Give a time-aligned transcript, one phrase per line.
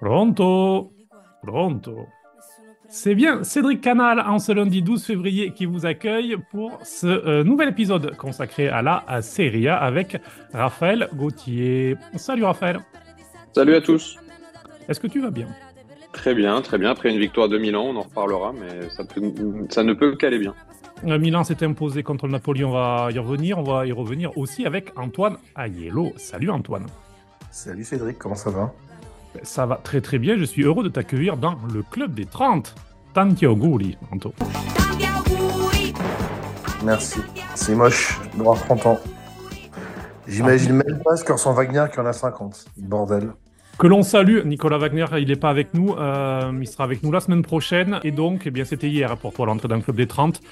[0.00, 0.92] Pronto?
[1.42, 2.06] Pronto
[2.88, 7.44] C'est bien Cédric Canal en ce lundi 12 février qui vous accueille pour ce euh,
[7.44, 10.18] nouvel épisode consacré à la à Serie A avec
[10.52, 11.96] Raphaël Gauthier.
[12.16, 12.80] Salut Raphaël.
[13.54, 14.18] Salut à tous.
[14.88, 15.48] Est-ce que tu vas bien?
[16.12, 16.90] Très bien, très bien.
[16.90, 19.32] Après une victoire de Milan, on en reparlera, mais ça, peut-
[19.68, 20.54] ça ne peut qu'aller bien.
[21.06, 23.58] Euh, Milan s'est imposé contre le Napoli, on va y revenir.
[23.58, 26.12] On va y revenir aussi avec Antoine Aiello.
[26.16, 26.86] Salut Antoine.
[27.56, 28.70] Salut Cédric, comment ça va
[29.42, 32.74] Ça va très très bien, je suis heureux de t'accueillir dans le club des 30.
[33.14, 34.34] Tanti auguri, Anto.
[36.84, 37.20] Merci.
[37.54, 39.00] C'est moche d'avoir 30 ans.
[40.28, 42.66] J'imagine même pas ce que ressent Wagner qui en a 50.
[42.76, 43.32] Bordel.
[43.78, 47.10] Que l'on salue, Nicolas Wagner, il n'est pas avec nous, euh, il sera avec nous
[47.10, 48.00] la semaine prochaine.
[48.04, 50.42] Et donc, eh bien, c'était hier pour toi l'entrée dans le club des 30.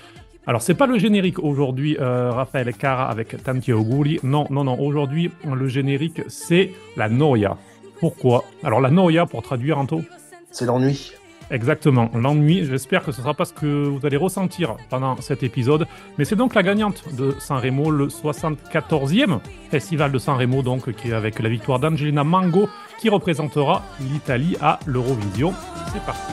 [0.46, 4.20] Alors, c'est pas le générique aujourd'hui, euh, Raphaël Cara avec Tanti auguri.
[4.22, 4.78] Non, non, non.
[4.78, 7.56] Aujourd'hui, le générique, c'est la Noia.
[7.98, 8.44] Pourquoi?
[8.62, 10.02] Alors, la Noia, pour traduire, Anto
[10.50, 11.12] C'est l'ennui.
[11.50, 12.64] Exactement, l'ennui.
[12.64, 15.86] J'espère que ce sera pas ce que vous allez ressentir pendant cet épisode.
[16.18, 21.14] Mais c'est donc la gagnante de Sanremo, le 74e festival de Sanremo, donc qui est
[21.14, 25.52] avec la victoire d'Angelina Mango, qui représentera l'Italie à l'Eurovision.
[25.92, 26.32] C'est parti.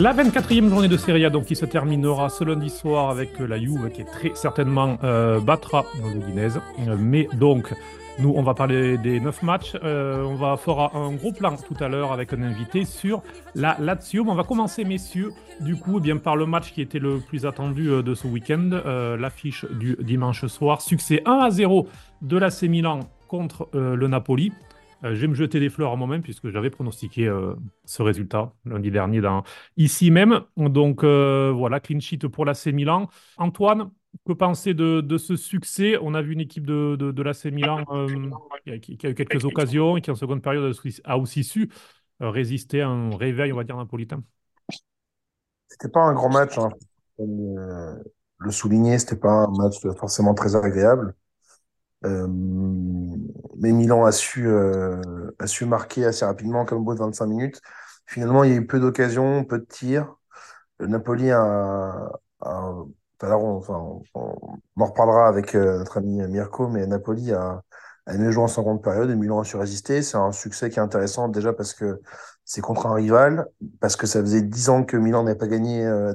[0.00, 3.46] La 24e journée de Serie A donc, qui se terminera ce lundi soir avec euh,
[3.46, 6.58] la Juve qui est très certainement euh, battra l'Udinese.
[6.88, 7.74] Euh, Mais donc,
[8.18, 9.76] nous, on va parler des 9 matchs.
[9.84, 13.22] Euh, on va fera un gros plan tout à l'heure avec un invité sur
[13.54, 14.24] la Lazio.
[14.26, 17.44] On va commencer, messieurs, du coup, eh bien, par le match qui était le plus
[17.44, 18.70] attendu de ce week-end,
[19.18, 20.80] l'affiche du dimanche soir.
[20.80, 21.88] Succès 1 à 0
[22.22, 24.50] de l'AC Milan contre le Napoli.
[25.04, 28.52] Euh, je vais me jeter des fleurs à moi-même puisque j'avais pronostiqué euh, ce résultat
[28.64, 29.42] lundi dernier dans,
[29.76, 30.42] ici même.
[30.56, 33.08] Donc euh, voilà, clean sheet pour l'AC Milan.
[33.38, 33.90] Antoine,
[34.26, 35.96] que penser de, de ce succès?
[36.02, 39.14] On a vu une équipe de, de, de l'AC Milan euh, qui, qui a eu
[39.14, 40.74] quelques occasions et qui en seconde période
[41.04, 41.70] a aussi- su
[42.22, 44.22] euh, résister à un réveil, on va dire, napolitain.
[45.68, 46.58] C'était pas un grand match.
[46.58, 46.70] Hein.
[47.16, 47.94] Comme euh,
[48.38, 51.14] le souligner, c'était pas un match forcément très agréable.
[52.04, 52.26] Euh,
[53.60, 55.00] mais Milan a su, euh,
[55.38, 57.60] a su marquer assez rapidement, comme au bout de 25 minutes.
[58.06, 60.16] Finalement, il y a eu peu d'occasions, peu de tirs.
[60.80, 62.10] Napoli a,
[62.40, 67.62] tout à l'heure, on, en reparlera avec euh, notre ami Mirko, mais Napoli a,
[68.06, 70.02] a mieux joué en seconde période et Milan a su résister.
[70.02, 72.00] C'est un succès qui est intéressant déjà parce que
[72.44, 73.46] c'est contre un rival,
[73.80, 76.14] parce que ça faisait 10 ans que Milan n'avait pas gagné euh, à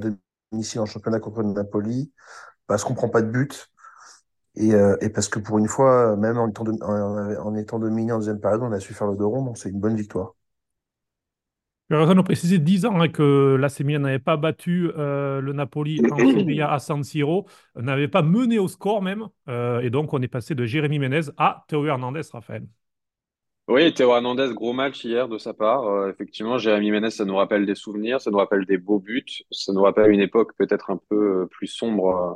[0.52, 2.12] domicile en championnat contre Napoli,
[2.68, 3.70] parce qu'on prend pas de but.
[4.58, 7.80] Et, euh, et parce que pour une fois, même en étant, dom- en, en étant
[7.80, 9.96] dominé en deuxième période, on a su faire le dos rond, donc c'est une bonne
[9.96, 10.36] victoire.
[11.90, 15.40] Tu as raison de préciser 10 ans hein, que l'AC Milan n'avait pas battu euh,
[15.40, 17.46] le Napoli en Serie à San Siro,
[17.76, 19.28] n'avait pas mené au score même.
[19.50, 22.66] euh, et donc, on est passé de Jérémy Ménez à Théo Hernandez, Raphaël.
[23.68, 25.86] Oui, Théo Hernandez, gros match hier de sa part.
[25.86, 29.26] Euh, effectivement, Jérémy Ménez, ça nous rappelle des souvenirs, ça nous rappelle des beaux buts,
[29.52, 32.34] ça nous rappelle une époque peut-être un peu plus sombre euh,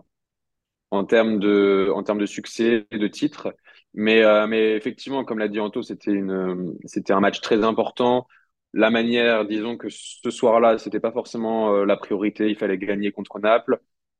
[0.92, 3.54] en termes de, en termes de succès de titres.
[3.94, 8.28] Mais, euh, mais effectivement, comme l'a dit Anto, c'était une, c'était un match très important.
[8.74, 12.50] La manière, disons que ce soir-là, c'était pas forcément euh, la priorité.
[12.50, 13.80] Il fallait gagner contre Naples,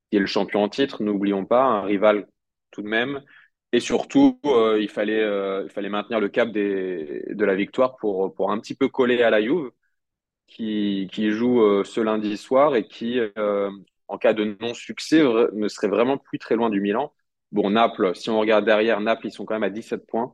[0.10, 2.28] qui est le champion en titre, n'oublions pas, un rival
[2.72, 3.22] tout de même.
[3.72, 5.22] Et surtout, euh, il fallait,
[5.64, 9.22] il fallait maintenir le cap des, de la victoire pour, pour un petit peu coller
[9.22, 9.72] à la Juve,
[10.48, 13.20] qui, qui joue ce lundi soir et qui,
[14.10, 17.14] en cas de non-succès, ne serait vraiment plus très loin du Milan.
[17.52, 20.34] Bon, Naples, si on regarde derrière, Naples, ils sont quand même à 17 points,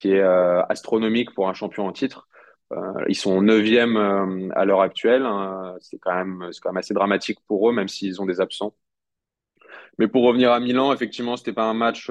[0.00, 2.28] qui est euh, astronomique pour un champion en titre.
[2.72, 5.24] Euh, ils sont neuvième euh, à l'heure actuelle.
[5.24, 5.76] hein.
[5.80, 8.74] C'est quand même, quand même assez dramatique pour eux, même s'ils ont des absents.
[9.98, 12.10] Mais pour revenir à Milan, effectivement, c'était pas un match,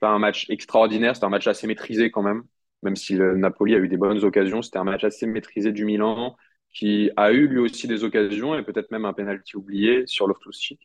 [0.00, 1.14] pas un match extraordinaire.
[1.14, 2.42] C'était un match assez maîtrisé quand même.
[2.82, 5.84] Même si le Napoli a eu des bonnes occasions, c'était un match assez maîtrisé du
[5.84, 6.36] Milan
[6.72, 10.80] qui a eu lui aussi des occasions et peut-être même un penalty oublié sur Loftus-Cheek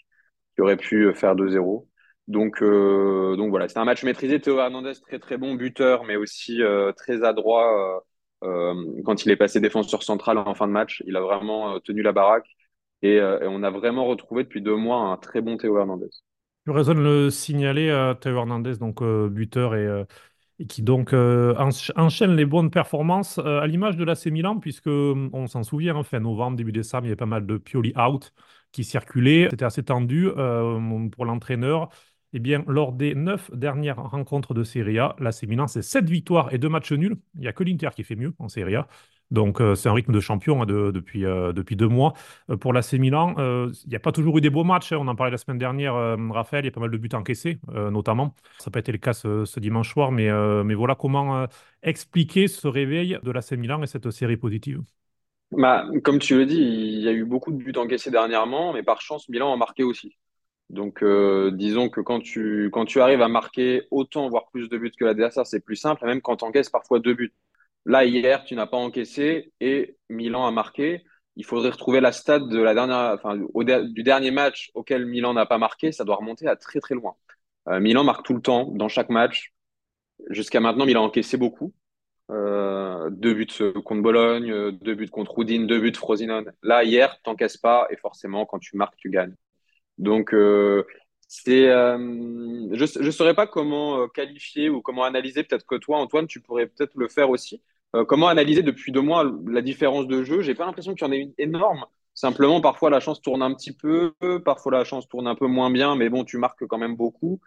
[0.55, 1.87] qui aurait pu faire 2-0.
[2.27, 4.39] Donc, euh, donc voilà, c'était un match maîtrisé.
[4.41, 8.01] Théo Hernandez, très très bon buteur, mais aussi euh, très adroit
[8.43, 11.03] euh, euh, quand il est passé défenseur central en fin de match.
[11.07, 12.47] Il a vraiment euh, tenu la baraque
[13.01, 16.09] et, euh, on a vraiment retrouvé depuis deux mois un très bon Théo Hernandez.
[16.65, 20.03] Tu raison de le signaler, euh, Théo Hernandez, donc euh, buteur et, euh,
[20.59, 24.59] et qui donc euh, encha- enchaîne les bonnes performances euh, à l'image de l'AC Milan,
[24.59, 27.45] puisque hum, on s'en souvient, hein, fin novembre, début décembre, il y avait pas mal
[27.45, 28.33] de Pioli out
[28.71, 29.47] qui circulaient.
[29.51, 31.89] C'était assez tendu euh, pour l'entraîneur.
[32.33, 36.53] Eh bien, lors des neuf dernières rencontres de Serie A, l'AC Milan, c'est sept victoires
[36.53, 37.15] et deux matchs nuls.
[37.35, 38.87] Il n'y a que l'Inter qui fait mieux en Serie A.
[39.31, 42.13] Donc, euh, c'est un rythme de champion hein, euh, depuis deux mois.
[42.49, 44.93] Euh, pour l'AC Milan, il n'y a pas toujours eu des beaux matchs.
[44.93, 44.97] hein.
[44.99, 45.93] On en parlait la semaine dernière,
[46.31, 48.35] Raphaël, il y a pas mal de buts encaissés, notamment.
[48.59, 50.29] Ça n'a pas été le cas ce, dimanche soir, mais,
[50.75, 51.47] voilà comment
[51.83, 54.81] expliquer ce réveil de l'AC Milan et cette série positive.
[55.51, 58.83] Bah, comme tu le dis, il y a eu beaucoup de buts encaissés dernièrement, mais
[58.83, 60.17] par chance, Milan a marqué aussi.
[60.69, 61.03] Donc,
[61.53, 65.05] disons que quand tu, quand tu arrives à marquer autant, voire plus de buts que
[65.05, 67.33] l'adversaire, c'est plus simple, même quand tu encaisses parfois deux buts.
[67.87, 71.05] Là, hier, tu n'as pas encaissé et Milan a marqué.
[71.37, 72.73] Il faudrait retrouver la stat de la
[73.83, 75.93] du dernier match auquel Milan n'a pas marqué.
[75.93, 77.15] Ça doit remonter à très, très loin.
[77.69, 79.53] Euh, Milan marque tout le temps, dans chaque match.
[80.29, 81.73] Jusqu'à maintenant, Milan a encaissé beaucoup.
[82.29, 83.47] Euh, deux buts
[83.85, 86.51] contre Bologne, euh, deux buts contre Udine, deux buts Frosinone.
[86.63, 89.35] Là, hier, t'encaisses pas et forcément, quand tu marques, tu gagnes.
[89.97, 90.83] Donc, euh,
[91.29, 91.97] c'est, euh,
[92.73, 95.43] je ne saurais pas comment euh, qualifier ou comment analyser.
[95.43, 97.61] Peut-être que toi, Antoine, tu pourrais peut-être le faire aussi.
[97.97, 100.41] Euh, comment analyser depuis deux mois la différence de jeu?
[100.41, 101.85] J'ai pas l'impression qu'il y en ait une énorme.
[102.13, 104.13] Simplement, parfois la chance tourne un petit peu,
[104.43, 107.39] parfois la chance tourne un peu moins bien, mais bon, tu marques quand même beaucoup.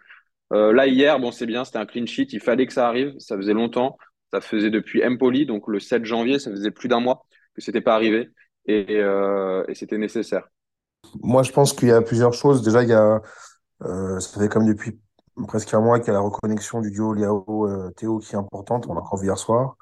[0.53, 2.27] Euh, là, hier, bon, c'est bien, c'était un clean sheet.
[2.31, 3.17] Il fallait que ça arrive.
[3.19, 3.97] Ça faisait longtemps.
[4.31, 7.81] Ça faisait depuis Empoli, donc le 7 janvier, ça faisait plus d'un mois que c'était
[7.81, 8.29] pas arrivé
[8.65, 10.47] et, euh, et c'était nécessaire.
[11.21, 12.61] Moi, je pense qu'il y a plusieurs choses.
[12.61, 12.89] Déjà, il
[14.21, 14.99] ça fait comme depuis
[15.47, 18.85] presque un mois qu'il y a la reconnexion du duo Liao-Théo qui est importante.
[18.87, 19.75] On l'a encore vu hier soir.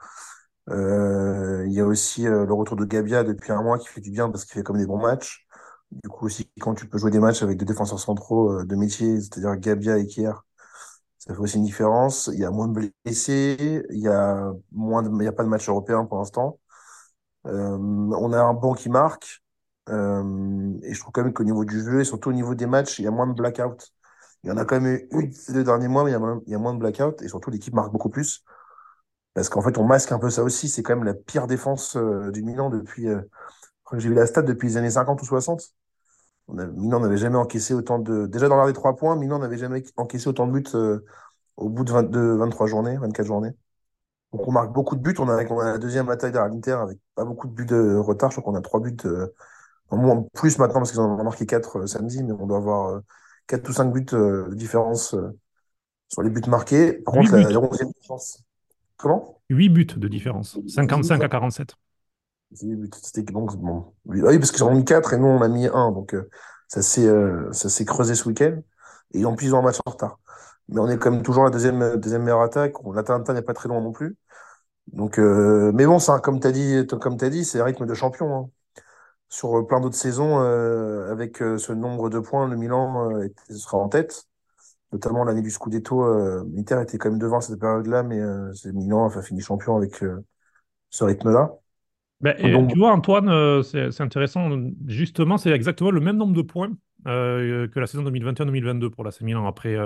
[0.70, 4.02] Euh, il y a aussi euh, le retour de Gabia depuis un mois qui fait
[4.02, 5.48] du bien parce qu'il fait comme des bons matchs.
[5.92, 8.76] Du coup, aussi, quand tu peux jouer des matchs avec des défenseurs centraux euh, de
[8.76, 10.32] métier, c'est-à-dire Gabia et Kier,
[11.20, 12.30] ça fait aussi une différence.
[12.34, 15.50] Il y a moins de blessés, il y a moins il y a pas de
[15.50, 16.60] match européen pour l'instant.
[17.46, 19.42] On a un banc qui marque.
[20.84, 23.00] Et je trouve quand même qu'au niveau du jeu et surtout au niveau des matchs,
[23.00, 23.92] il y a moins de blackout.
[24.44, 26.16] Il y en a quand même eu ces deux derniers mois, mais il y
[26.56, 28.44] a, moins- de blackout et surtout l'équipe marque beaucoup plus.
[29.34, 30.70] Parce qu'en fait, on masque un peu ça aussi.
[30.70, 33.08] C'est quand même la pire défense euh, du Milan depuis.
[33.08, 35.64] euh, je crois que j'ai vu la stat depuis les années 50 ou 60.
[36.48, 38.28] On a, Milan n'avait jamais encaissé autant de.
[38.28, 41.06] Déjà dans l'art des trois points, Milan n'avait jamais encaissé autant de buts euh,
[41.58, 43.52] au bout de 22, 23 journées, 24 journées.
[44.34, 45.16] Donc on marque beaucoup de buts.
[45.20, 47.96] On a, on a la deuxième bataille derrière l'Inter avec pas beaucoup de buts de
[47.98, 48.32] retard.
[48.32, 48.98] Je crois qu'on a trois buts,
[49.90, 52.90] en moins, plus maintenant parce qu'ils en ont marqué quatre samedi, mais on doit avoir
[52.90, 53.00] euh,
[53.48, 55.16] quatre ou cinq buts de différence
[56.10, 56.94] sur les buts marqués.
[56.94, 58.44] Par contre, la 11e défense.
[59.00, 59.40] Comment?
[59.50, 61.76] 8 buts de différence, 55 à 47.
[62.54, 62.90] C'est des buts.
[63.02, 63.46] C'était bon.
[63.46, 63.94] bon.
[64.06, 65.92] Oui, ah oui, parce qu'ils en ont mis 4 et nous, on a mis un.
[65.92, 66.30] Donc, euh,
[66.68, 68.60] ça s'est euh, ça s'est creusé ce week-end.
[69.14, 70.20] Et en plus, ils ont un match en retard.
[70.68, 72.74] Mais on est quand même toujours la deuxième, deuxième meilleure attaque.
[72.94, 74.18] L'Atalanta n'est pas très loin non plus.
[74.94, 77.86] Donc, euh, mais bon, ça, comme tu as dit, comme t'as dit, c'est un rythme
[77.88, 78.36] de champion.
[78.36, 78.50] hein.
[79.30, 83.28] Sur euh, plein d'autres saisons, euh, avec euh, ce nombre de points, le Milan euh,
[83.52, 84.29] sera en tête.
[84.92, 88.74] Notamment l'année du Scudetto, euh, l'Inter était quand même devant cette période-là, mais euh, c'est
[88.74, 90.24] Milan a fini champion avec euh,
[90.90, 91.54] ce rythme-là.
[92.22, 94.50] Ben, Donc, tu vois, Antoine, euh, c'est intéressant.
[94.88, 96.72] Justement, c'est exactement le même nombre de points
[97.08, 99.78] euh, que la saison 2021-2022 pour l'AC Milan après,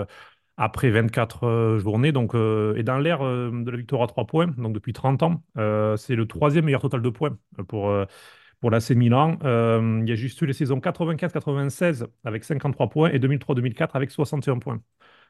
[0.58, 2.12] après 24 euh, journées.
[2.12, 5.44] Donc, et dans l'ère de la victoire à 3 points, donc depuis 30 ans,
[5.98, 7.94] c'est le troisième meilleur total de points pour,
[8.64, 9.38] pour l'AC Milan.
[9.44, 14.10] Euh, il y a juste eu les saisons 95-96 avec 53 points et 2003-2004 avec
[14.10, 14.82] 61 points.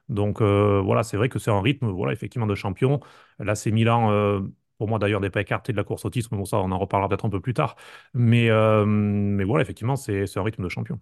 [0.08, 3.00] Donc euh, voilà, c'est vrai que c'est un rythme, voilà, effectivement, de champion.
[3.40, 4.42] L'AC Milan, euh,
[4.78, 6.72] pour moi d'ailleurs, n'est pas écarté de la course au titre, mais bon, ça, on
[6.72, 7.76] en reparlera peut-être un peu plus tard.
[8.14, 11.00] Mais, voilà, effectivement, c'est un rythme de champion.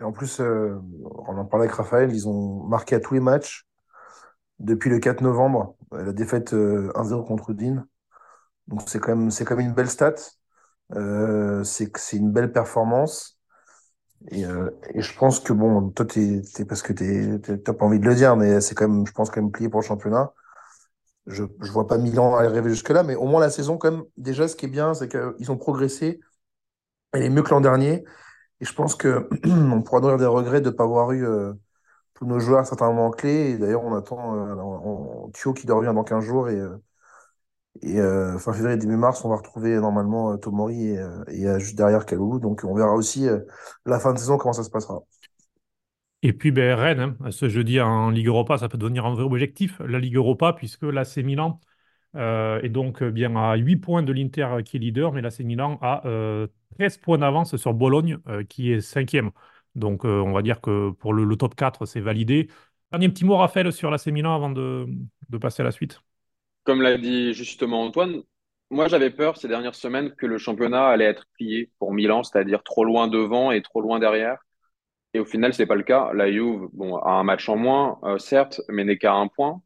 [0.00, 3.64] Et en plus, on en parlait avec Raphaël, ils ont marqué à tous les matchs
[4.58, 7.86] depuis le 4 novembre, la défaite euh, 1-0 contre Udine.
[8.66, 10.14] Donc c'est quand quand même une belle stat.
[10.94, 13.38] Euh, c'est une belle performance.
[14.30, 17.98] Et, euh, et je pense que bon, toi, t'es, parce que t'es, t'as pas envie
[18.00, 20.32] de le dire, mais c'est quand même, je pense, quand même plié pour le championnat.
[21.26, 24.48] Je, je vois pas Milan arriver jusque-là, mais au moins la saison, quand même, déjà,
[24.48, 26.20] ce qui est bien, c'est qu'ils ont progressé.
[27.12, 28.04] Elle est mieux que l'an dernier.
[28.60, 31.54] Et je pense que on pourra nourrir des regrets de ne pas avoir eu euh,
[32.14, 33.52] tous nos joueurs à certains moments clés.
[33.52, 34.36] Et d'ailleurs, on attend
[35.28, 36.46] euh, Thio qui doit revenir dans 15 jours.
[36.48, 36.78] Euh,
[37.80, 41.58] et euh, fin février, début mars, on va retrouver normalement euh, Tomori et, euh, euh,
[41.58, 42.38] juste derrière Kalou.
[42.38, 43.40] Donc on verra aussi euh,
[43.86, 45.00] la fin de saison, comment ça se passera.
[46.22, 49.24] Et puis ben, Rennes, hein, ce jeudi en Ligue Europa, ça peut devenir un vrai
[49.24, 51.60] objectif, la Ligue Europa, puisque l'AC Milan
[52.14, 55.40] euh, est donc bien à 8 points de l'Inter euh, qui est leader, mais l'AC
[55.40, 56.46] Milan a euh,
[56.78, 59.30] 13 points d'avance sur Bologne euh, qui est cinquième.
[59.74, 62.48] Donc euh, on va dire que pour le, top 4, c'est validé.
[62.92, 64.86] Dernier petit mot, Raphaël, sur l'AC Milan avant de
[65.40, 66.02] passer à la suite.
[66.64, 68.22] Comme l'a dit justement Antoine,
[68.70, 72.62] moi j'avais peur ces dernières semaines que le championnat allait être plié pour Milan, c'est-à-dire
[72.62, 74.38] trop loin devant et trop loin derrière.
[75.14, 76.12] Et au final, c'est pas le cas.
[76.14, 79.62] La Juve, bon, a un match en moins, euh, certes, mais n'est qu'à un point.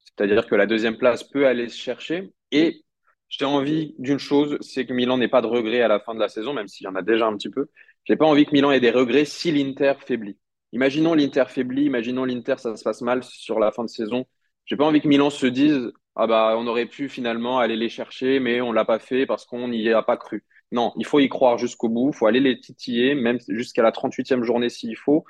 [0.00, 2.32] C'est-à-dire que la deuxième place peut aller se chercher.
[2.50, 2.84] Et
[3.28, 6.20] j'ai envie d'une chose, c'est que Milan n'ait pas de regrets à la fin de
[6.20, 7.68] la saison, même s'il y en a déjà un petit peu.
[8.04, 10.38] J'ai pas envie que Milan ait des regrets si l'Inter faiblit.
[10.72, 14.26] Imaginons l'Inter faiblit, imaginons l'Inter ça se passe mal sur la fin de saison.
[14.66, 17.88] J'ai pas envie que Milan se dise ah bah on aurait pu finalement aller les
[17.88, 20.44] chercher, mais on l'a pas fait parce qu'on n'y a pas cru.
[20.72, 23.92] Non, il faut y croire jusqu'au bout, il faut aller les titiller, même jusqu'à la
[23.92, 25.24] 38e journée s'il faut,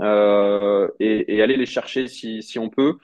[0.00, 2.98] euh, et, et, aller les chercher si, si on peut.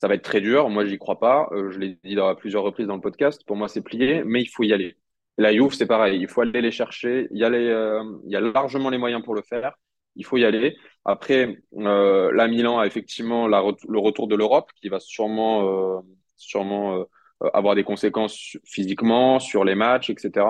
[0.00, 0.68] Ça va être très dur.
[0.70, 1.48] Moi, j'y crois pas.
[1.52, 3.42] Euh, je l'ai dit à plusieurs reprises dans le podcast.
[3.46, 4.96] Pour moi, c'est plié, mais il faut y aller.
[5.38, 6.20] la Juve, c'est pareil.
[6.20, 7.28] Il faut aller les chercher.
[7.30, 9.74] Il y, a euh, il y a largement les moyens pour le faire.
[10.16, 10.76] Il faut y aller.
[11.04, 16.02] Après, la Milan a effectivement la, le retour de l'Europe qui va sûrement,
[16.36, 20.46] sûrement euh, avoir des conséquences physiquement sur les matchs, etc.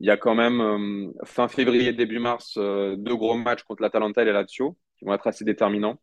[0.00, 4.24] Il y a quand même fin février, début mars, deux gros matchs contre l'Atalanta et
[4.24, 5.98] la Lazio qui vont être assez déterminants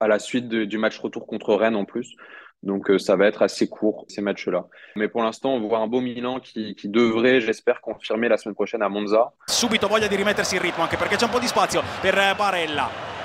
[0.00, 2.14] à la suite du match retour contre Rennes en plus.
[2.62, 4.66] Donc euh, ça va être assez court ces matchs-là.
[4.96, 8.54] Mais pour l'instant, on voit un beau Milan qui, qui devrait, j'espère, confirmer la semaine
[8.54, 9.32] prochaine à Monza.
[9.46, 13.15] Subito voglia di rimettersi in ritmo anche perché c'è un po' di spazio per Barella.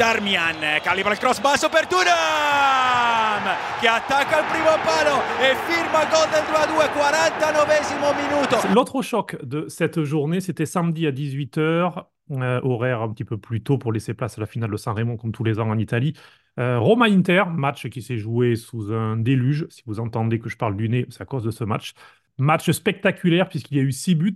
[0.00, 3.44] Darmian calibra cross basso per Turam
[3.78, 7.80] che attacca il primo palo et firma il gol del 2-2 49
[8.16, 8.72] minuto.
[8.72, 13.62] L'autre choc de cette journée, c'était samedi à 18h euh, horaire un petit peu plus
[13.62, 15.76] tôt pour laisser place à la finale de San Remo, comme tous les ans en
[15.76, 16.14] Italie.
[16.58, 19.66] Euh, Roma-Inter, match qui s'est joué sous un déluge.
[19.68, 21.92] Si vous entendez que je parle du nez, c'est à cause de ce match.
[22.38, 24.32] Match spectaculaire puisqu'il y a eu six buts.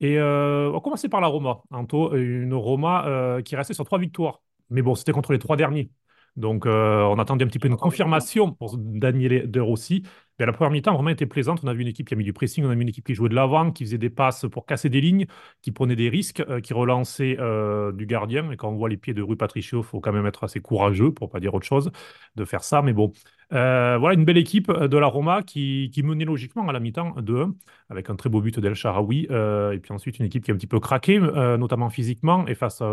[0.00, 1.58] Et euh, on va commencer par la Roma.
[1.70, 4.40] Anto, une Roma qui restait sur trois victoires.
[4.70, 5.90] Mais bon, c'était contre les trois derniers.
[6.36, 10.02] Donc, on attendait un petit peu une confirmation pour Daniel De Rossi.
[10.40, 11.60] La première mi-temps vraiment été plaisante.
[11.62, 13.06] On a vu une équipe qui a mis du pressing, on a vu une équipe
[13.06, 15.26] qui jouait de l'avant, qui faisait des passes pour casser des lignes,
[15.62, 18.50] qui prenait des risques, euh, qui relançait euh, du gardien.
[18.50, 20.60] Et quand on voit les pieds de Rui Patricio, il faut quand même être assez
[20.60, 21.92] courageux, pour pas dire autre chose,
[22.34, 22.82] de faire ça.
[22.82, 23.12] Mais bon,
[23.52, 27.14] euh, voilà une belle équipe de la Roma qui, qui menait logiquement à la mi-temps
[27.20, 27.54] 2-1,
[27.88, 29.28] avec un très beau but d'El Sharawi.
[29.30, 32.82] et puis ensuite, une équipe qui a un petit peu craqué, notamment physiquement, et face
[32.82, 32.86] à,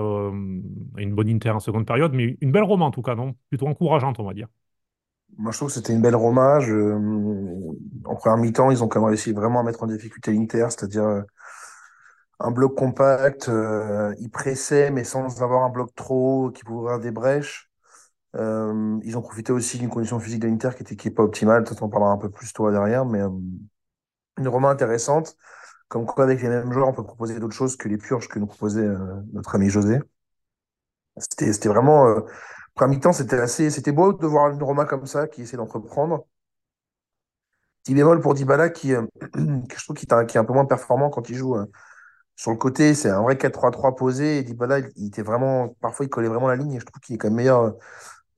[0.97, 2.13] une bonne Inter en seconde période.
[2.13, 3.35] Mais une belle Roma en tout cas, non?
[3.49, 4.47] Plutôt encourageante, on va dire.
[5.37, 6.69] Moi, je trouve que c'était une belle hommage.
[8.05, 11.03] en première mi-temps, ils ont quand même réussi vraiment à mettre en difficulté l'Inter, c'est-à-dire
[11.03, 11.21] euh,
[12.39, 13.49] un bloc compact.
[13.49, 17.69] Euh, ils pressaient, mais sans avoir un bloc trop haut qui pouvait ouvrir des brèches.
[18.35, 21.23] Euh, ils ont profité aussi d'une condition physique de l'Inter qui était qui est pas
[21.23, 21.63] optimale.
[21.63, 23.21] Peut-être on parlera un peu plus toi derrière, mais
[24.37, 25.37] une Roma intéressante.
[25.89, 28.39] Comme quoi, avec les mêmes joueurs, on peut proposer d'autres choses que les purges que
[28.39, 28.87] nous proposait
[29.33, 29.99] notre ami José.
[31.17, 32.23] C'était vraiment
[32.81, 36.25] Premier mi-temps, c'était assez, c'était beau de voir une Roma comme ça qui essaie d'entreprendre.
[37.83, 39.03] Petit bémol pour Dybala qui, euh,
[39.35, 41.67] je trouve est, un peu moins performant quand il joue euh,
[42.35, 42.95] sur le côté.
[42.95, 44.39] C'est un vrai 4-3-3 posé.
[44.39, 46.73] Et Dybala, il, était vraiment, parfois, il collait vraiment la ligne.
[46.73, 47.71] Et je trouve qu'il est quand même meilleur euh,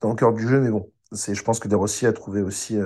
[0.02, 0.60] dans le cœur du jeu.
[0.60, 2.76] Mais bon, c'est, je pense que De Rossi a trouvé aussi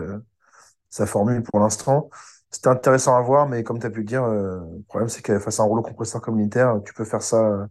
[0.91, 2.09] sa formule pour l'instant.
[2.53, 5.41] C'était intéressant à voir, mais comme tu as pu le dire, le problème, c'est que
[5.41, 6.39] face à un rouleau compresseur comme
[6.85, 7.69] tu peux faire ça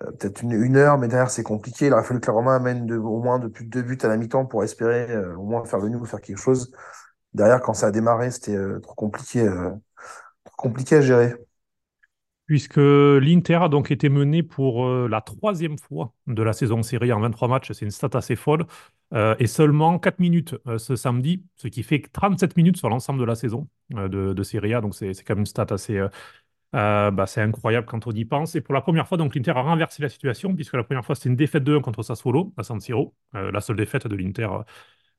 [0.00, 1.86] peut-être une, heure, mais derrière c'est compliqué.
[1.86, 4.16] Il aurait fallu que la Roma amène de, au moins depuis deux buts à la
[4.16, 6.72] mi-temps pour espérer euh, au moins faire le ou faire quelque chose.
[7.34, 9.46] Derrière, quand ça a démarré, c'était euh, trop compliqué,
[10.44, 11.34] trop compliqué à gérer.
[12.46, 17.20] Puisque l'Inter a donc été mené pour la troisième fois de la saison série en
[17.20, 18.66] 23 matchs, c'est une stat assez folle,
[19.14, 23.36] et seulement 4 minutes ce samedi, ce qui fait 37 minutes sur l'ensemble de la
[23.36, 26.04] saison de, de Serie A, donc c'est quand même une stat assez,
[26.74, 28.54] euh, bah, c'est incroyable quand on y pense.
[28.54, 31.14] Et pour la première fois, donc l'Inter a renversé la situation, puisque la première fois,
[31.14, 32.78] c'était une défaite de 1 contre Sassuolo à San
[33.34, 34.62] euh, la seule défaite de l'Inter euh,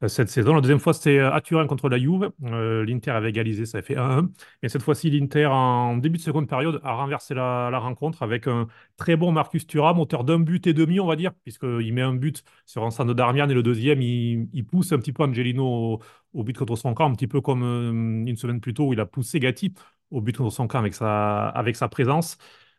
[0.08, 0.55] cette saison.
[0.55, 2.31] La deuxième fois, c'était à Turin contre la Juve.
[2.41, 4.29] L'Inter avait égalisé, ça a fait 1-1.
[4.63, 8.67] Et cette fois-ci, l'Inter, en début de seconde période, a renversé la, rencontre avec un
[8.98, 12.15] très bon Marcus Thuram, auteur d'un but et demi, on va dire, puisqu'il met un
[12.15, 16.00] but sur un centre de Darmian et le deuxième, il, pousse un petit peu Angelino
[16.34, 19.00] au, but contre son camp, un petit peu comme une semaine plus tôt où il
[19.00, 19.74] a poussé Gatti
[20.10, 22.38] au but contre son camp avec sa présence.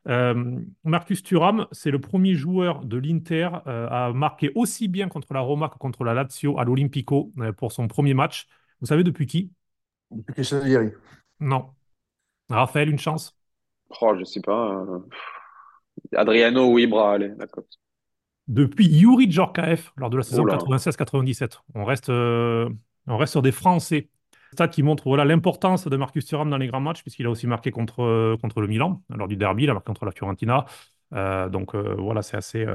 [0.09, 5.33] Euh, Marcus Thuram, c'est le premier joueur de l'Inter euh, à marquer aussi bien contre
[5.33, 8.49] la Roma que contre la Lazio à l'Olympico euh, pour son premier match.
[8.81, 9.53] Vous savez depuis qui?
[10.11, 10.91] Depuis Salieri.
[11.39, 11.71] Non.
[12.49, 13.37] Raphaël, une chance?
[14.01, 14.85] Oh, je sais pas.
[16.17, 17.65] Adriano ou Ibra, allez, d'accord.
[18.49, 21.61] Depuis Yuri Djorkaeff lors de la saison 96-97.
[21.75, 24.09] On reste, on reste sur des Français
[24.53, 27.47] stat qui montre voilà, l'importance de Marcus Thuram dans les grands matchs, puisqu'il a aussi
[27.47, 30.67] marqué contre, euh, contre le Milan, lors du derby, il a marqué contre la Fiorentina.
[31.15, 32.67] Euh, donc euh, voilà, c'est assez,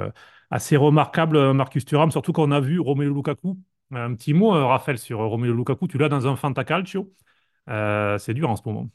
[0.49, 3.57] assez remarquable, Marcus Thuram, surtout qu'on a vu Romelu Lukaku.
[3.91, 7.13] Un petit mot, Raphaël, sur Romelu Lukaku, tu l'as dans un Fantacalcio.
[7.67, 8.89] c'est dur en ce moment.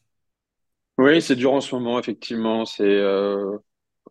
[0.98, 2.64] Oui, c'est dur en ce moment, effectivement.
[2.66, 3.00] C'est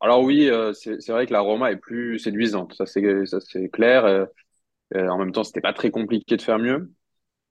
[0.02, 4.28] Alors oui, c'est vrai que la Roma est plus séduisante, ça c'est clair.
[4.96, 6.92] en même temps, c'était pas très compliqué de faire mieux.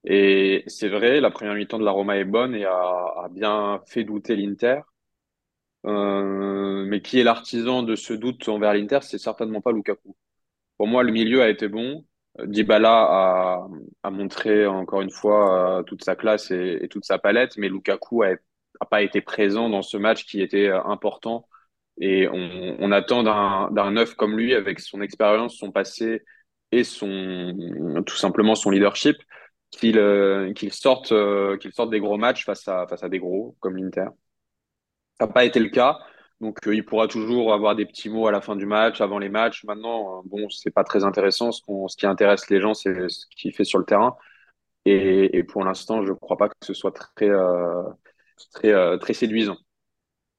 [0.05, 4.05] Et c'est vrai, la première mi-temps de la Roma est bonne et a, bien fait
[4.05, 4.81] douter l'Inter.
[5.87, 9.01] Euh, mais qui est l'artisan de ce doute envers l'Inter?
[9.03, 10.17] C'est certainement pas Lukaku.
[10.79, 12.05] Pour moi, le milieu a été bon.
[12.45, 13.69] Dybala a,
[14.03, 18.23] a montré encore une fois euh, toute sa classe et, toute sa palette, mais Lukaku
[18.23, 18.37] a,
[18.91, 21.49] pas été présent dans ce match qui était euh, important.
[22.01, 26.23] Et on, attend d'un d'un neuf comme lui, avec son expérience, son passé
[26.73, 29.17] et son tout simplement son leadership,
[29.71, 33.77] qu'il euh, euh, qu'il sorte des gros matchs face à face à des gros comme
[33.77, 34.09] l'Inter.
[35.19, 35.99] Ça n'a pas été le cas.
[36.41, 39.19] Donc, euh, il pourra toujours avoir des petits mots à la fin du match, avant
[39.19, 39.65] les matchs.
[39.65, 41.53] Maintenant, bon, c'est pas très intéressant.
[41.53, 41.63] Ce,
[41.97, 44.17] qui intéresse les gens, c'est ce qu'il fait sur le terrain.
[44.87, 47.29] Et, pour l'instant, je crois pas que ce soit très,
[48.55, 49.59] très, séduisant.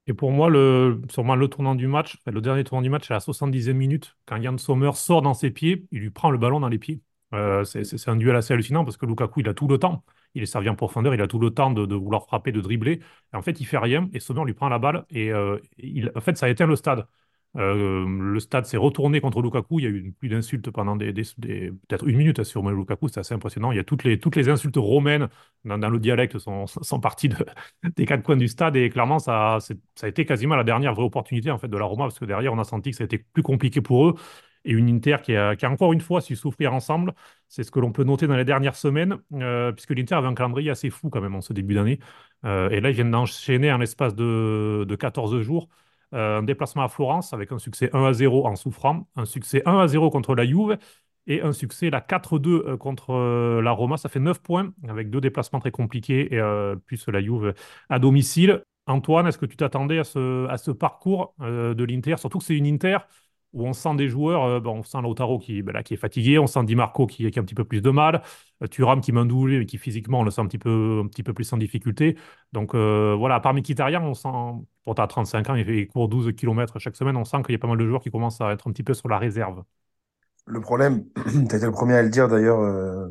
[0.08, 3.14] Et pour moi, le, sûrement le tournant du match, le dernier tournant du match, à
[3.14, 6.60] la 70e minute, quand Yann Sommer sort dans ses pieds, il lui prend le ballon
[6.60, 7.02] dans les pieds.
[7.34, 10.04] Euh, c'est un duel assez hallucinant parce que Lukaku, il a tout le temps.
[10.34, 13.02] Il est servi en profondeur, il a tout le temps de, vouloir frapper, de dribbler.
[13.34, 15.58] Et en fait, il fait rien et Sommer lui prend la balle et euh,
[16.16, 17.06] en fait, ça a éteint le stade.
[17.58, 19.80] Euh, le stade s'est retourné contre Lukaku.
[19.80, 23.10] Il y a eu plus d'insultes pendant peut-être une minute sur Lukaku.
[23.10, 23.72] C'est assez impressionnant.
[23.72, 25.28] Il y a toutes les, insultes romaines
[25.66, 27.36] dans, le dialecte sont, sont parties de,
[27.96, 29.58] des quatre coins du stade et clairement ça
[30.02, 32.54] a été quasiment la dernière vraie opportunité en fait de la Roma parce que derrière
[32.54, 34.16] on a senti que ça a été plus compliqué pour eux
[34.66, 37.14] et une Inter qui a, encore une fois su souffrir ensemble.
[37.48, 40.34] C'est ce que l'on peut noter dans les dernières semaines euh, puisque l'Inter avait un
[40.34, 42.00] calendrier assez fou quand même en ce début d'année
[42.46, 45.70] Euh, et là ils viennent d'enchaîner en l'espace de, de 14 jours
[46.14, 49.62] euh, un déplacement à Florence avec un succès 1 à 0 en souffrant, un succès
[49.66, 50.78] 1 à 0 contre la Juve
[51.28, 53.14] et un succès la 4-2 euh, contre
[53.62, 53.98] la Roma.
[53.98, 56.42] Ça fait 9 points avec deux déplacements très compliqués et
[56.86, 57.54] plus la Juve
[57.90, 58.64] à domicile.
[58.88, 62.16] Antoine, est-ce que tu t'attendais à ce, parcours de l'Inter?
[62.18, 62.98] Surtout que c'est une Inter
[63.54, 65.98] où on sent des joueurs, euh, bon, on sent Lautaro qui, ben là, qui est
[65.98, 68.22] fatigué, on sent Di Marco qui, a un petit peu plus de mal,
[68.64, 71.24] euh, Thuram qui m'endoule mais qui physiquement on le sent un petit peu, un petit
[71.24, 72.18] peu plus en difficulté.
[72.54, 74.30] Donc euh, voilà, à part Mkhitaryan, on sent,
[74.86, 77.60] pour à 35 ans, il, court 12 km chaque semaine, on sent qu'il y a
[77.60, 79.64] pas mal de joueurs qui commencent à être un petit peu sur la réserve.
[80.46, 83.08] Le problème, tu été le premier à le dire d'ailleurs, euh,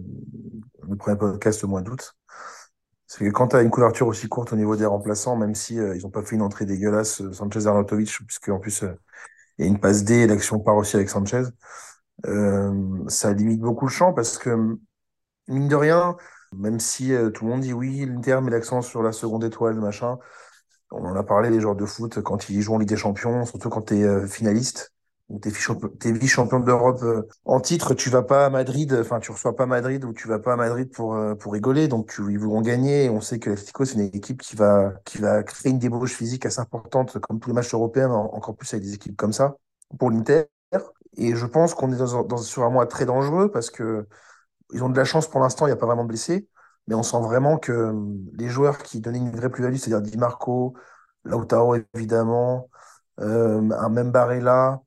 [0.89, 2.17] le premier podcast au mois d'août,
[3.07, 5.75] c'est que quand tu as une couverture aussi courte au niveau des remplaçants, même si
[5.75, 8.85] ils n'ont pas fait une entrée dégueulasse, Sanchez Arnautovic, puisque en plus
[9.65, 11.45] a une passe D et l'action part aussi avec Sanchez,
[12.27, 14.79] euh, ça limite beaucoup le champ parce que,
[15.49, 16.17] mine de rien,
[16.57, 19.77] même si euh, tout le monde dit oui, l'Inter met l'accent sur la seconde étoile,
[19.81, 20.19] machin,
[20.91, 23.45] on en a parlé des joueurs de foot quand ils jouent en Ligue des Champions,
[23.47, 24.93] surtout quand tu es euh, finaliste
[25.31, 29.33] ou t'es es vice-champion d'Europe euh, en titre, tu vas pas à Madrid, enfin tu
[29.33, 32.39] reçois pas Madrid ou tu vas pas à Madrid pour euh, pour rigoler, donc ils
[32.39, 33.09] vont gagner.
[33.11, 36.47] On sait que l'Atlético c'est une équipe qui va qui va créer une débauche physique
[36.47, 39.57] assez importante, comme tous les matchs européens, en- encore plus avec des équipes comme ça
[39.99, 40.45] pour l'Inter.
[41.17, 44.07] Et je pense qu'on est dans, sur un mois très dangereux parce que
[44.73, 46.49] ils ont de la chance pour l'instant, il n'y a pas vraiment de blessés,
[46.87, 47.93] mais on sent vraiment que euh,
[48.39, 50.75] les joueurs qui donnaient une vraie plus-value, c'est-à-dire Di Marco,
[51.25, 52.71] Lautaro évidemment,
[53.21, 54.83] euh, un même Barella,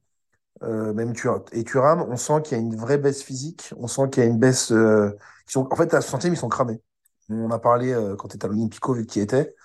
[0.63, 1.65] euh, même Thuram, et
[2.09, 4.39] on sent qu'il y a une vraie baisse physique, on sent qu'il y a une
[4.39, 4.71] baisse.
[4.71, 5.11] euh,
[5.55, 6.81] en fait, à 60e, ils sont cramés.
[7.29, 9.55] On a parlé euh, quand tu étais à l'Olympico, vu qu'il y était.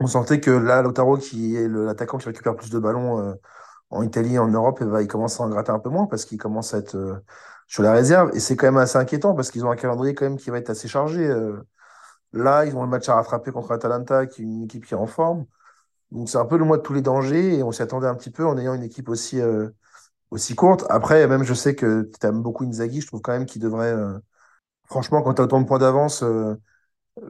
[0.00, 3.36] On sentait que là, Lautaro, qui est l'attaquant qui récupère plus de ballons
[3.90, 6.06] en Italie et en Europe, eh ben, il commence à en gratter un peu moins
[6.06, 7.22] parce qu'il commence à être
[7.68, 8.30] sur la réserve.
[8.34, 10.58] Et c'est quand même assez inquiétant parce qu'ils ont un calendrier quand même qui va
[10.58, 11.28] être assez chargé.
[12.32, 14.96] Là, ils ont le match à rattraper contre Atalanta, qui est une équipe qui est
[14.96, 15.46] en forme.
[16.12, 18.14] Donc c'est un peu le mois de tous les dangers et on s'y attendait un
[18.14, 19.70] petit peu en ayant une équipe aussi, euh,
[20.30, 20.84] aussi courte.
[20.90, 23.92] Après, même je sais que tu aimes beaucoup Inzaghi, je trouve quand même qu'il devrait...
[23.92, 24.18] euh,
[24.86, 26.56] Franchement, quand tu as autant de points d'avance, euh,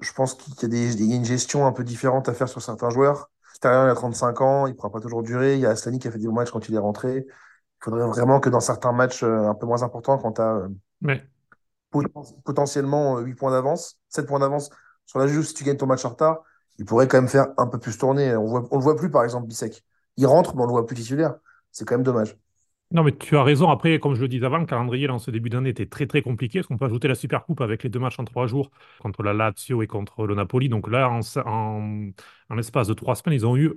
[0.03, 2.35] je pense qu'il y a des, il y a une gestion un peu différente à
[2.35, 3.31] faire sur certains joueurs.
[3.65, 5.55] Il a 35 ans, il ne pourra pas toujours durer.
[5.55, 7.27] Il y a Aslani qui a fait des bons matchs quand il est rentré.
[7.27, 10.69] Il faudrait vraiment que dans certains matchs un peu moins importants, quand tu as
[11.93, 12.03] Mais
[12.45, 14.71] potentiellement euh, 8 points d'avance, 7 points d'avance
[15.07, 16.43] sur la Juve, si tu gagnes ton match en retard,
[16.79, 18.37] il pourrait quand même faire un peu plus tourner.
[18.37, 19.85] On voit, on le voit plus, par exemple, Bissek.
[20.17, 21.37] Il rentre, mais on le voit plus titulaire.
[21.73, 22.37] C'est quand même dommage.
[22.91, 23.71] Non, mais tu as raison.
[23.71, 26.23] Après, comme je le disais avant, le calendrier dans ce début d'année était très très
[26.23, 26.61] compliqué.
[26.61, 29.33] Parce qu'on peut ajouter la Supercoupe avec les deux matchs en trois jours contre la
[29.33, 30.69] Lazio et contre le Napoli.
[30.69, 32.11] Donc là, en, en,
[32.51, 33.73] en l'espace de trois semaines, ils ont eu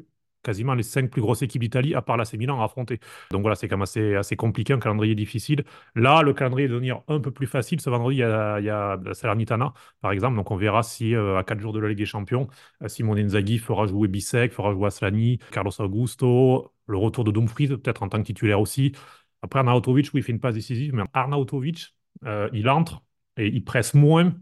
[0.47, 2.99] quasiment les cinq plus grosses équipes d'Italie, à part l'AC Milan, à affronter.
[3.31, 5.65] Donc voilà, c'est quand même assez, compliqué, un calendrier difficile.
[5.95, 7.81] Là, le calendrier est devenir un peu plus facile.
[7.81, 10.37] Ce vendredi, il y a, il y a la Salernitana, par exemple.
[10.37, 12.47] Donc on verra si, euh, à quatre jours de la Ligue des Champions,
[12.81, 17.67] euh, Simone Inzaghi fera jouer Bissek, fera jouer Aslani, Carlos Augusto, le retour de Dumfries,
[17.67, 18.93] peut-être en tant que titulaire aussi.
[19.41, 21.93] Après, Arnautovic, oui, il fait une passe décisive, mais Arnautovic,
[22.25, 23.03] euh, il entre
[23.37, 24.33] et il presse moins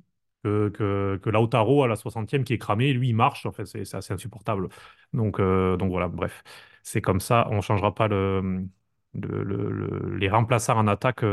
[0.46, 2.94] que, que, que, Lautaro à la 60e qui est cramé.
[2.94, 3.46] Lui, il marche.
[3.46, 4.70] En fait, c'est assez insupportable.
[5.14, 6.44] Donc, euh, donc voilà, bref.
[6.84, 7.48] C'est comme ça.
[7.50, 8.68] On ne changera pas le,
[9.14, 11.26] les remplaçants en attaque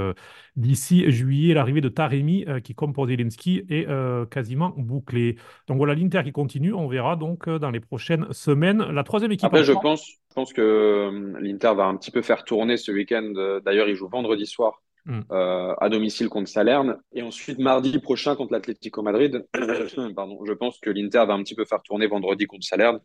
[0.56, 1.52] d'ici juillet.
[1.52, 3.86] L'arrivée de Taremi, qui, comme pour Zelensky, est
[4.30, 5.36] quasiment bouclée.
[5.66, 6.72] Donc voilà, l'Inter qui continue.
[6.72, 8.82] On verra donc dans les prochaines semaines.
[8.82, 9.46] La troisième équipe.
[9.46, 13.60] Après, je pense, je pense que l'Inter va un petit peu faire tourner ce week-end.
[13.62, 15.20] D'ailleurs, il joue vendredi soir Mm.
[15.32, 16.98] Euh, à domicile contre Salerne.
[17.12, 21.64] Et ensuite, mardi prochain contre l'Atlético Madrid, je pense que l'Inter va un petit peu
[21.64, 23.00] faire tourner vendredi contre Salerne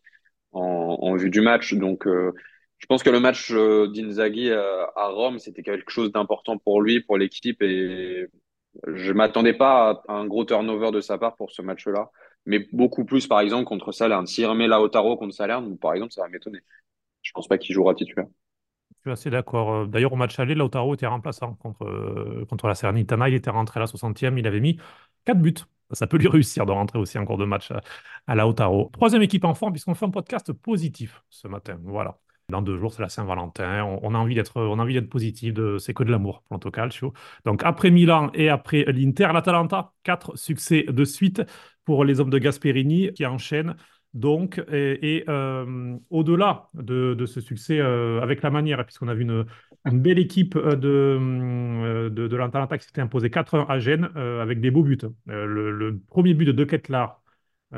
[0.52, 1.74] en, vue du match.
[1.74, 2.34] Donc, euh,
[2.78, 7.02] je pense que le match euh, d'Inzaghi à Rome, c'était quelque chose d'important pour lui,
[7.02, 7.62] pour l'équipe.
[7.64, 8.28] Et
[8.88, 12.12] je m'attendais pas à un gros turnover de sa part pour ce match-là.
[12.46, 14.28] Mais beaucoup plus, par exemple, contre Salerne.
[14.28, 16.60] S'il remet Lautaro contre Salerne, par exemple, ça va m'étonner.
[17.24, 18.28] Je pense pas qu'il jouera titulaire
[19.12, 19.74] assez d'accord.
[19.74, 23.30] Euh, d'ailleurs, au match aller, Lautaro était remplaçant contre, euh, contre la Salernitana.
[23.30, 24.38] Il était rentré à la 60e.
[24.38, 24.80] Il avait mis
[25.26, 25.54] 4 buts.
[25.92, 27.72] Ça peut lui réussir de rentrer aussi en cours de match
[28.28, 28.90] à, Lautaro.
[28.94, 31.80] Troisième équipe en forme, puisqu'on fait un podcast positif ce matin.
[31.84, 32.18] Voilà.
[32.50, 33.84] Dans deux jours, c'est la Saint-Valentin.
[33.84, 35.54] On, a envie d'être, on a envie d'être positif.
[35.54, 37.14] De, c'est que de l'amour le Calcio.
[37.46, 41.42] Donc après Milan et après l'Inter, l'Atalanta, quatre succès de suite
[41.84, 43.76] pour les hommes de Gasperini qui enchaînent
[44.14, 49.46] donc, et, euh, au-delà de, ce succès euh, avec la manière, puisqu'on a vu une,
[49.86, 54.84] belle équipe euh, de, de, de qui s'était imposée 4-1 à Gênes avec des beaux
[54.84, 54.98] buts.
[55.28, 57.22] Le, premier but de De Ketlar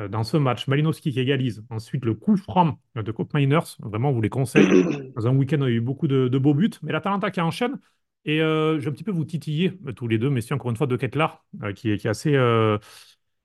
[0.08, 1.64] dans ce match, Malinowski qui égalise.
[1.68, 4.66] Ensuite, le coup franc de Coupe Miners, vraiment, on vous les conseille.
[5.16, 6.70] Dans un week-end, il y a eu beaucoup de, beaux buts.
[6.82, 7.78] Mais l'Atalanta qui enchaîne.
[8.24, 10.86] Et je vais un petit peu vous titiller tous les deux, messieurs, encore une fois,
[10.86, 12.36] De qui, qui est assez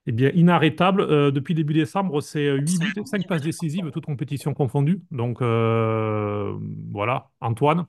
[0.07, 1.01] eh bien, inarrêtable.
[1.01, 5.01] Euh, depuis début décembre, c'est 8 buts et 5 passes décisives, toutes compétitions confondues.
[5.11, 6.55] Donc, euh,
[6.91, 7.85] voilà, Antoine,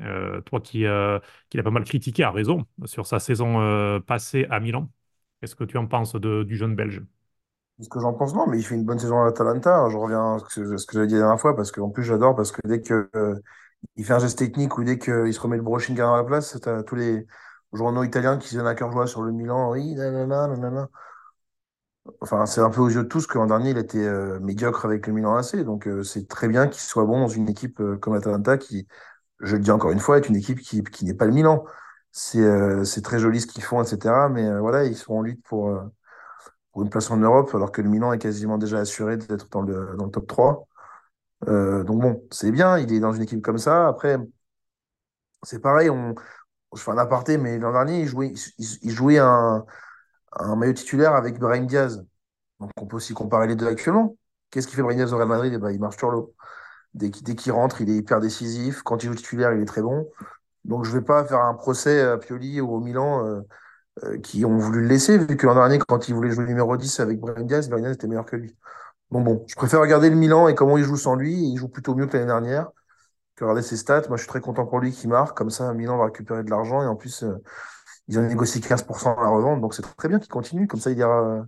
[0.00, 0.84] euh, toi qui,
[1.48, 4.90] qui l'as pas mal critiqué, à raison, sur sa saison passée à Milan.
[5.40, 7.02] Qu'est-ce que tu en penses de, du jeune Belge?
[7.80, 9.88] Ce que j'en pense, non, mais il fait une bonne saison à l'Atalanta.
[9.90, 12.52] Je reviens à ce que, j'avais dit la dernière fois, parce qu'en plus, j'adore, parce
[12.52, 13.10] que dès que
[13.96, 16.58] il fait un geste technique ou dès qu'il se remet le brushing à la place,
[16.60, 17.26] tu as tous les
[17.72, 19.70] journaux italiens qui se donnent à cœur joie sur le Milan.
[19.72, 20.88] Oui, nanana, nanana.
[22.20, 24.84] Enfin, c'est un peu aux yeux de tous que l'an dernier, il était euh, médiocre
[24.84, 25.64] avec le Milan AC.
[25.64, 28.86] Donc, euh, c'est très bien qu'il soit bon dans une équipe euh, comme Atalanta, qui,
[29.40, 31.64] je le dis encore une fois, est une équipe qui, qui n'est pas le Milan.
[32.12, 34.28] C'est c'est très joli ce qu'ils font, etc.
[34.28, 35.76] Mais voilà, ils sont en lutte pour,
[36.72, 39.62] pour une place en Europe, alors que le Milan est quasiment déjà assuré d'être dans
[39.62, 40.68] le, dans le top 3.
[41.46, 43.88] donc, bon, c'est bien, il est dans une équipe comme ça.
[43.88, 44.18] Après,
[45.42, 46.14] c'est pareil, on,
[46.74, 49.64] je fais un aparté, mais l'an dernier, il jouait, il jouait un
[50.38, 52.04] un maillot titulaire avec Brahim Diaz.
[52.60, 54.16] Donc on peut aussi comparer les deux actuellement.
[54.50, 55.52] Qu'est-ce qu'il fait Brahim Diaz au Real Madrid?
[55.54, 56.34] Eh ben, Il marche sur l'eau.
[56.94, 58.82] Dès qu'il rentre, il est hyper décisif.
[58.82, 60.08] Quand il joue titulaire, il est très bon.
[60.64, 63.40] Donc je ne vais pas faire un procès à Pioli ou au Milan euh,
[64.04, 66.76] euh, qui ont voulu le laisser, vu que l'an dernier, quand il voulait jouer numéro
[66.76, 68.56] 10 avec Brahim Diaz, Brahim Diaz était meilleur que lui.
[69.10, 71.34] Donc bon, je préfère regarder le Milan et comment il joue sans lui.
[71.34, 72.70] il joue plutôt mieux que l'année dernière
[73.36, 74.02] que regarder ses stats.
[74.08, 75.36] Moi, je suis très content pour lui qui marque.
[75.36, 76.82] Comme ça, Milan va récupérer de l'argent.
[76.82, 77.42] Et en plus, euh,
[78.08, 80.66] ils ont négocié 15% à la revente, donc c'est très bien qu'ils continuent.
[80.66, 81.42] Comme ça, il ira euh,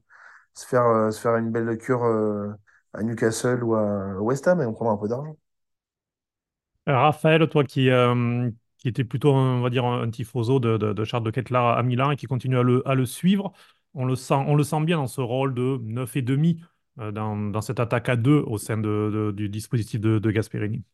[0.55, 2.49] se faire, euh, se une belle cure euh,
[2.95, 5.37] à Newcastle ou à West Ham et on prendra un peu d'argent.
[6.87, 7.89] Raphaël, toi qui,
[8.79, 12.13] qui était plutôt, on va dire, un tifoso de, de, Charles de Ketlar à Milan
[12.13, 13.53] et qui continue à le, suivre,
[13.95, 16.61] on le, sent, on le sent bien dans ce rôle de 9,5
[17.13, 20.85] dans, dans cette attaque à 2 au sein de, du dispositif de, de Gasperini.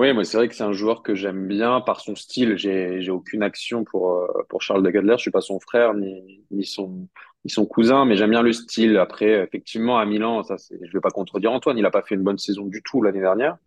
[0.00, 2.56] Oui, moi c'est vrai que c'est un joueur que j'aime bien par son style.
[2.56, 5.12] J'ai j'ai aucune action pour euh, pour Charles de Gadler.
[5.18, 8.96] Je suis pas son frère ni son cousin, mais j'aime bien le style.
[8.96, 11.76] Après, effectivement, à Milan, ça c'est, je vais pas contredire Antoine.
[11.76, 13.58] Il a pas fait une bonne saison du tout l'année dernière.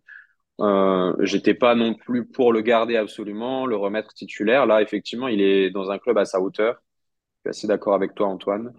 [0.60, 4.66] Euh, j'étais pas non plus pour le garder absolument, le remettre titulaire.
[4.66, 6.82] Là, effectivement, il est dans un club à sa hauteur.
[7.44, 8.74] Je suis assez d'accord avec toi, Antoine.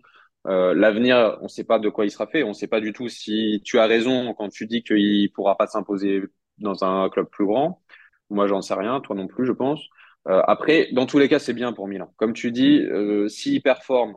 [0.48, 2.44] Euh, l'avenir, on ne sait pas de quoi il sera fait.
[2.44, 5.58] On ne sait pas du tout si tu as raison quand tu dis qu'il pourra
[5.58, 6.24] pas s'imposer
[6.58, 7.82] dans un club plus grand.
[8.30, 9.82] Moi, j'en sais rien, toi non plus, je pense.
[10.28, 12.12] Euh, après, dans tous les cas, c'est bien pour Milan.
[12.18, 14.16] Comme tu dis, euh, s'il performe,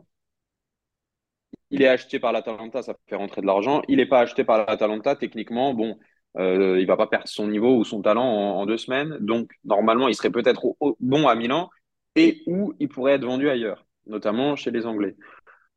[1.71, 3.81] il est acheté par l'Atalanta, ça fait rentrer de l'argent.
[3.87, 5.99] Il n'est pas acheté par l'Atalanta, techniquement, bon,
[6.37, 9.17] euh, il va pas perdre son niveau ou son talent en, deux semaines.
[9.19, 11.69] Donc, normalement, il serait peut-être bon à Milan
[12.15, 15.15] et où il pourrait être vendu ailleurs, notamment chez les Anglais.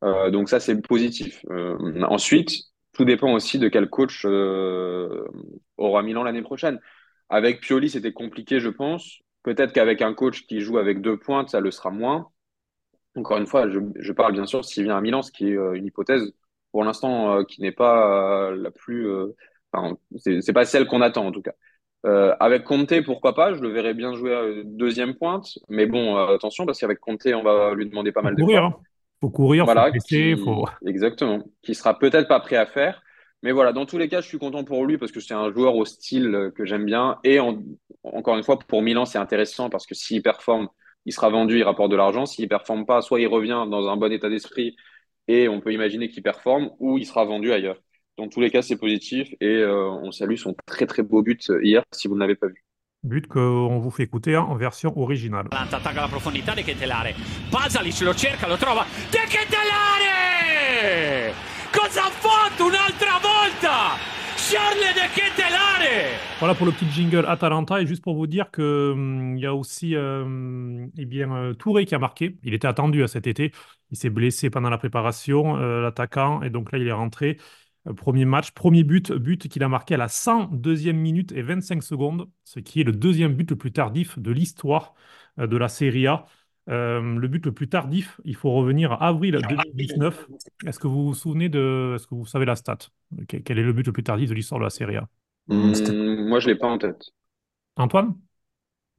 [0.02, 1.44] Euh, donc ça, c'est positif.
[2.02, 5.24] Ensuite, tout dépend aussi de quel coach euh,
[5.76, 6.80] aura Milan l'année prochaine.
[7.28, 9.20] Avec Pioli, c'était compliqué, je pense.
[9.42, 12.28] Peut-être qu'avec un coach qui joue avec deux pointes, ça le sera moins.
[13.16, 15.74] Encore une fois, je, parle bien sûr s'il vient à Milan, ce qui est euh,
[15.74, 16.32] une hypothèse
[16.70, 19.10] pour l'instant euh, qui n'est pas la plus.
[19.72, 21.54] enfin, c'est pas celle qu'on attend en tout cas.
[22.40, 23.54] avec Conte, pourquoi pas?
[23.54, 25.58] Je le verrais bien jouer à deuxième pointe.
[25.68, 28.44] Mais bon, attention, parce qu'avec Conte, on va lui demander pas mal de
[29.22, 29.92] faut courir, faut voilà,
[30.36, 31.44] faut Exactement.
[31.62, 33.02] Qui sera peut-être pas prêt à faire.
[33.42, 35.50] Mais voilà, dans tous les cas, je suis content pour lui parce que c'est un
[35.52, 37.18] joueur au style que j'aime bien.
[37.22, 37.38] Et
[38.02, 40.68] encore une fois, pour Milan, c'est intéressant parce que s'il performe,
[41.06, 42.26] il sera vendu, il rapporte de l'argent.
[42.26, 44.76] S'il performe pas, soit il revient dans un bon état d'esprit
[45.28, 47.80] et on peut imaginer qu'il performe, ou il sera vendu ailleurs.
[48.18, 51.50] Dans tous les cas, c'est positif et euh, on salue son très très beau but
[51.62, 52.64] hier si vous ne l'avez pas vu.
[53.04, 55.48] But qu'on vous fait écouter en version originale.
[55.50, 57.16] La profondità di Ketelare.
[57.50, 58.84] Pasalic lo cerca, lo trova.
[59.10, 61.32] De Ketelare!
[61.72, 63.98] Cosa ha fatto un'altra volta?
[64.36, 66.16] Charles de Ketelare!
[66.38, 67.80] Voilà pour le petit jingle Atalanta.
[67.80, 71.54] Et juste pour vous dire que hum, il y a aussi euh, eh bien, euh,
[71.54, 72.38] Touré qui a marqué.
[72.44, 73.50] Il était attendu à cet été.
[73.90, 76.40] Il s'est blessé pendant la préparation, euh, l'attaquant.
[76.42, 77.38] Et donc là, il est rentré.
[77.88, 81.82] Euh, premier match, premier but, but qu'il a marqué à la 102e minute et 25
[81.82, 84.94] secondes, ce qui est le deuxième but le plus tardif de l'histoire
[85.38, 86.26] euh, de la Serie A.
[86.68, 90.28] Euh, le but le plus tardif, il faut revenir à avril 2019.
[90.64, 91.94] Est-ce que vous vous souvenez de.
[91.96, 92.78] Est-ce que vous savez la stat?
[93.26, 95.08] Quel est le but le plus tardif de l'histoire de la Serie A?
[95.74, 97.10] C'était- moi, je l'ai pas en tête.
[97.76, 98.14] Antoine?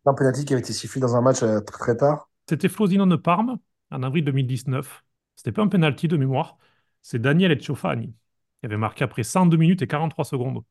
[0.06, 2.30] Un penalty qui avait été sifflé dans un match euh, très, très tard.
[2.50, 3.60] C'était Frosinone Parme
[3.92, 5.06] en avril 2019.
[5.36, 6.58] C'était pas un penalty de mémoire.
[7.02, 8.14] C'est Daniel Etchofani
[8.64, 10.64] qui avait marqué après 102 minutes et 43 secondes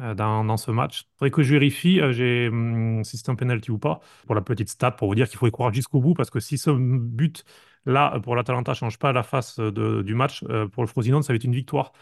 [0.00, 1.02] euh, dans, ce match.
[1.02, 4.00] Il faudrait que je vérifie euh, hum, si c'était un penalty ou pas.
[4.26, 6.40] Pour la petite stat, pour vous dire qu'il faut y croire jusqu'au bout, parce que
[6.40, 10.88] si ce but-là, euh, pour l'Atalanta, ne change pas la face du match, pour le
[10.88, 11.92] Frosinone, ça va être une victoire.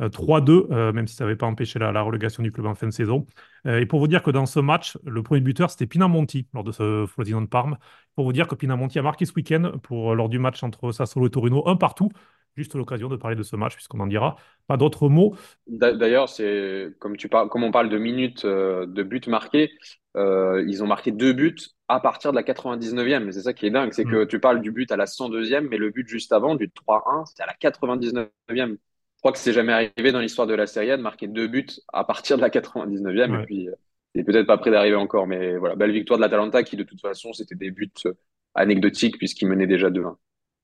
[0.00, 2.86] euh, 3-2, euh, même si ça n'avait pas empêché la, relégation du club en fin
[2.86, 3.26] de saison.
[3.66, 6.72] Et pour vous dire que dans ce match, le premier buteur, c'était Pinamonti, lors de
[6.72, 7.76] ce Frosinone Parme.
[8.14, 11.30] Pour vous dire que Pinamonti a marqué ce week-end lors du match entre Sassuolo et
[11.30, 12.10] Torino, un partout.
[12.56, 14.36] Juste l'occasion de parler de ce match, puisqu'on en dira
[14.66, 15.34] pas d'autres mots.
[15.66, 19.70] D'a- D'ailleurs, c'est comme tu parles, comme on parle de minutes euh, de buts marqués,
[20.16, 21.54] euh, ils ont marqué deux buts
[21.88, 23.28] à partir de la 99e.
[23.28, 25.68] Et c'est ça qui est dingue, c'est que tu parles du but à la 102e,
[25.68, 28.76] mais le but juste avant, du 3-1, c'était à la 99e.
[29.16, 31.46] Je crois que c'est jamais arrivé dans l'histoire de la Serie A de marquer deux
[31.46, 33.34] buts à partir de la 99e.
[33.34, 33.42] Ouais.
[33.42, 33.74] Et puis, euh,
[34.14, 37.00] c'est peut-être pas près d'arriver encore, mais voilà, belle victoire de l'Atalanta qui, de toute
[37.00, 38.14] façon, c'était des buts euh,
[38.54, 40.18] anecdotiques puisqu'ils menaient déjà 2-1.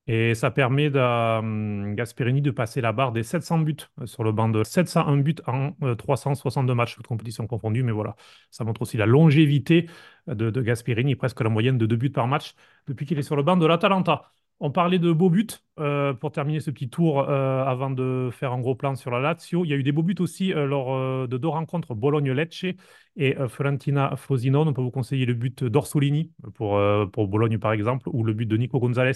[0.09, 4.23] Et ça permet à hum, Gasperini de passer la barre des 700 buts euh, sur
[4.23, 7.83] le banc de 701 buts en euh, 362 matchs, toutes compétitions confondues.
[7.83, 8.15] Mais voilà,
[8.51, 9.89] ça montre aussi la longévité
[10.27, 12.53] de, de Gasperini, presque la moyenne de deux buts par match
[12.87, 14.31] depuis qu'il est sur le banc de l'Atalanta.
[14.59, 15.47] On parlait de beaux buts
[15.79, 19.19] euh, pour terminer ce petit tour euh, avant de faire un gros plan sur la
[19.19, 19.63] Lazio.
[19.65, 22.63] Il y a eu des beaux buts aussi euh, lors euh, de deux rencontres, Bologne-Lecce
[23.17, 24.67] et euh, Fiorentina-Frosinone.
[24.69, 28.33] On peut vous conseiller le but d'Orsolini pour, euh, pour Bologne par exemple, ou le
[28.33, 29.11] but de Nico Gonzalez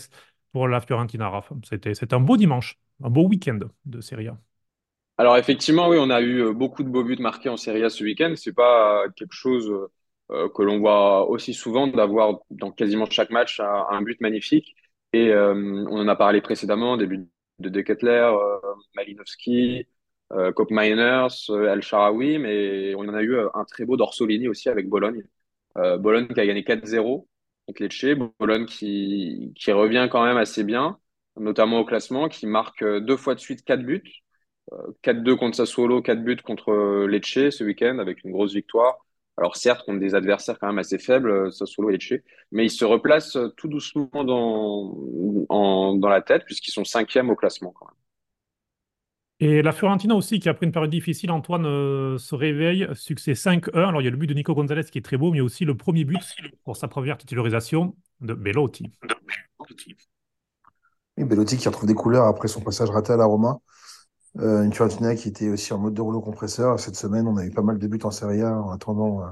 [0.52, 1.52] pour la Fiorentina, Raph.
[1.64, 4.38] C'était, un beau dimanche, un beau week-end de Serie A.
[5.18, 7.90] Alors effectivement, oui, on a eu euh, beaucoup de beaux buts marqués en Serie A
[7.90, 8.34] ce week-end.
[8.36, 9.72] C'est pas euh, quelque chose
[10.32, 14.76] euh, que l'on voit aussi souvent d'avoir dans quasiment chaque match un, but magnifique.
[15.14, 17.28] Et on en a parlé précédemment, des buts
[17.60, 18.60] de De Ketelaere, euh,
[18.96, 19.88] Malinowski,
[20.32, 20.54] euh,
[21.74, 25.24] El Shaarawy, mais on en a eu un très beau d'Orsolini aussi avec Bologne.
[25.76, 27.28] Bologne qui a gagné 4-0
[27.80, 28.06] Lecce,
[28.40, 30.98] Bologne qui, revient quand même assez bien,
[31.38, 34.04] notamment au classement, qui marque euh, deux fois de suite quatre buts.
[35.02, 38.98] 4-2 contre Sassuolo, 4 buts contre euh, Lecce ce week-end avec une grosse victoire.
[39.38, 42.14] Alors certes, contre des adversaires quand même assez faibles, euh, Sassuolo et Lecce,
[42.52, 44.96] mais ils se replacent euh, tout doucement dans,
[45.50, 47.96] en- dans la tête puisqu'ils sont cinquièmes au classement quand même.
[49.44, 53.90] Et la Fiorentina aussi, qui après une période difficile, Antoine euh, se réveille, succès 5-1.
[53.90, 55.66] Alors il y a le but de Nico Gonzalez qui est très beau, mais aussi
[55.66, 56.20] le premier but
[56.64, 58.92] pour sa première titularisation de Belotti.
[61.18, 63.60] Oui, Belotti qui retrouve des couleurs après son passage raté à la Roma.
[64.40, 66.80] Euh, une Fiorentina qui était aussi en mode de rouleau compresseur.
[66.80, 69.26] Cette semaine, on a eu pas mal de buts en Serie A en attendant euh,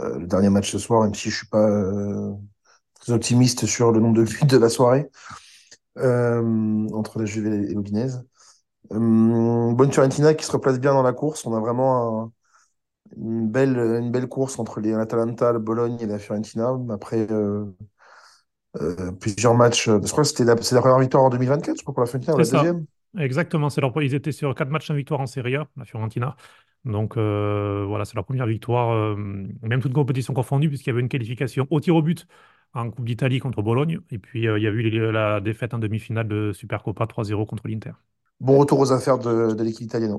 [0.00, 2.32] euh, le dernier match ce soir, même si je suis pas euh,
[2.94, 5.08] très optimiste sur le nombre de buts de la soirée
[5.98, 8.24] euh, entre la Juve et l'Udinese.
[8.92, 11.46] Euh, bonne Fiorentina qui se replace bien dans la course.
[11.46, 12.32] On a vraiment un-
[13.16, 16.78] une belle, une belle course entre les l'Atalanta, le Bologne et la Fiorentina.
[16.90, 17.66] Après euh,
[18.80, 21.82] euh, plusieurs matchs, je crois que c'était la, c'est la première victoire en 2024, je
[21.82, 22.72] crois, pour la Fiorentina, ou la ça.
[22.72, 22.86] deuxième.
[23.18, 23.92] Exactement, c'est leur...
[24.02, 26.36] ils étaient sur 4 matchs sans victoire en Serie A, la Fiorentina.
[26.84, 29.14] Donc euh, voilà, c'est leur première victoire, euh,
[29.62, 32.26] même toute compétition confondue, puisqu'il y avait une qualification au tir au but
[32.74, 34.00] en Coupe d'Italie contre Bologne.
[34.10, 37.68] Et puis euh, il y a eu la défaite en demi-finale de Supercopa 3-0 contre
[37.68, 37.92] l'Inter.
[38.44, 40.18] Bon retour aux affaires de, l'équipe italienne.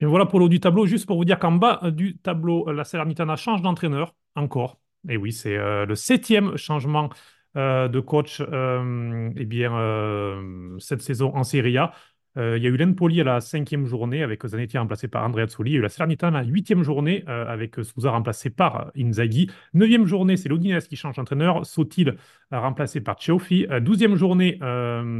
[0.00, 2.68] Et voilà pour le haut du tableau, juste pour vous dire qu'en bas du tableau,
[2.68, 4.78] euh, la Salernitana change d'entraîneur, encore.
[5.08, 7.10] Et oui, c'est euh, le septième changement
[7.56, 9.72] euh, de coach eh bien,
[10.78, 11.92] cette saison en Serie A.
[12.38, 15.42] Euh, il y a eu l'Empoli à la cinquième journée avec Zanetti remplacé par Andrea
[15.42, 15.72] Azzoli.
[15.72, 18.90] Il y a eu la Salernitana à la huitième journée euh, avec Souza remplacé par
[18.96, 19.50] Inzaghi.
[19.74, 21.66] Neuvième journée, c'est Lodinez qui change d'entraîneur.
[21.66, 22.14] Sotil
[22.50, 23.66] remplacé par Cioffi.
[23.80, 24.58] Douzième journée,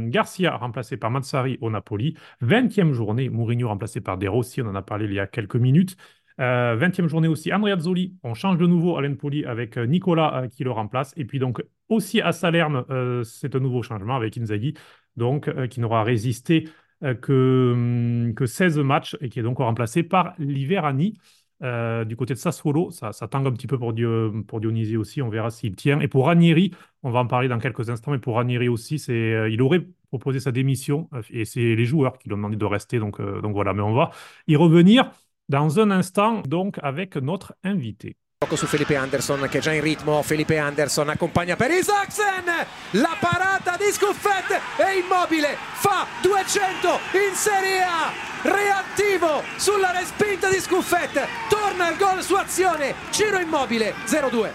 [0.09, 2.15] Garcia remplacé par Mazzari au Napoli.
[2.41, 4.61] Vingtième journée, Mourinho remplacé par De Rossi.
[4.61, 5.95] On en a parlé il y a quelques minutes.
[6.37, 8.15] 20e journée aussi, Andrea Azzoli.
[8.23, 11.13] On change de nouveau à l'Empoli avec Nicolas qui le remplace.
[11.17, 12.83] Et puis donc aussi à Salerne,
[13.23, 14.75] c'est un nouveau changement avec Inzaghi,
[15.15, 16.69] donc qui n'aura résisté euh,
[17.01, 21.17] que, hum, que 16 matchs et qui est donc remplacé par Liverani.
[21.61, 25.49] Euh, du côté de Sassuolo, ça, tangue un petit peu pour, Dionysi aussi, on verra
[25.49, 25.99] s'il tient.
[26.01, 26.71] Et pour Ranieri,
[27.03, 29.85] on va en parler dans quelques instants, mais pour Ranieri aussi, c'est, euh, il aurait
[30.09, 32.99] proposé sa démission et c'est les joueurs qui lui ont demandé de rester.
[32.99, 34.11] Donc, donc voilà, mais on va
[34.47, 35.09] y revenir
[35.49, 38.17] dans un instant, donc avec notre invité.
[38.51, 42.45] Su Felipe Anderson che è già in ritmo, Felipe Anderson accompagna per Isaacsen,
[42.91, 48.11] la parata di Scuffet e Immobile fa 200 in Serie A,
[48.43, 54.49] reattivo sulla respinta di Scuffet, torna il gol su azione, Ciro Immobile 0-2.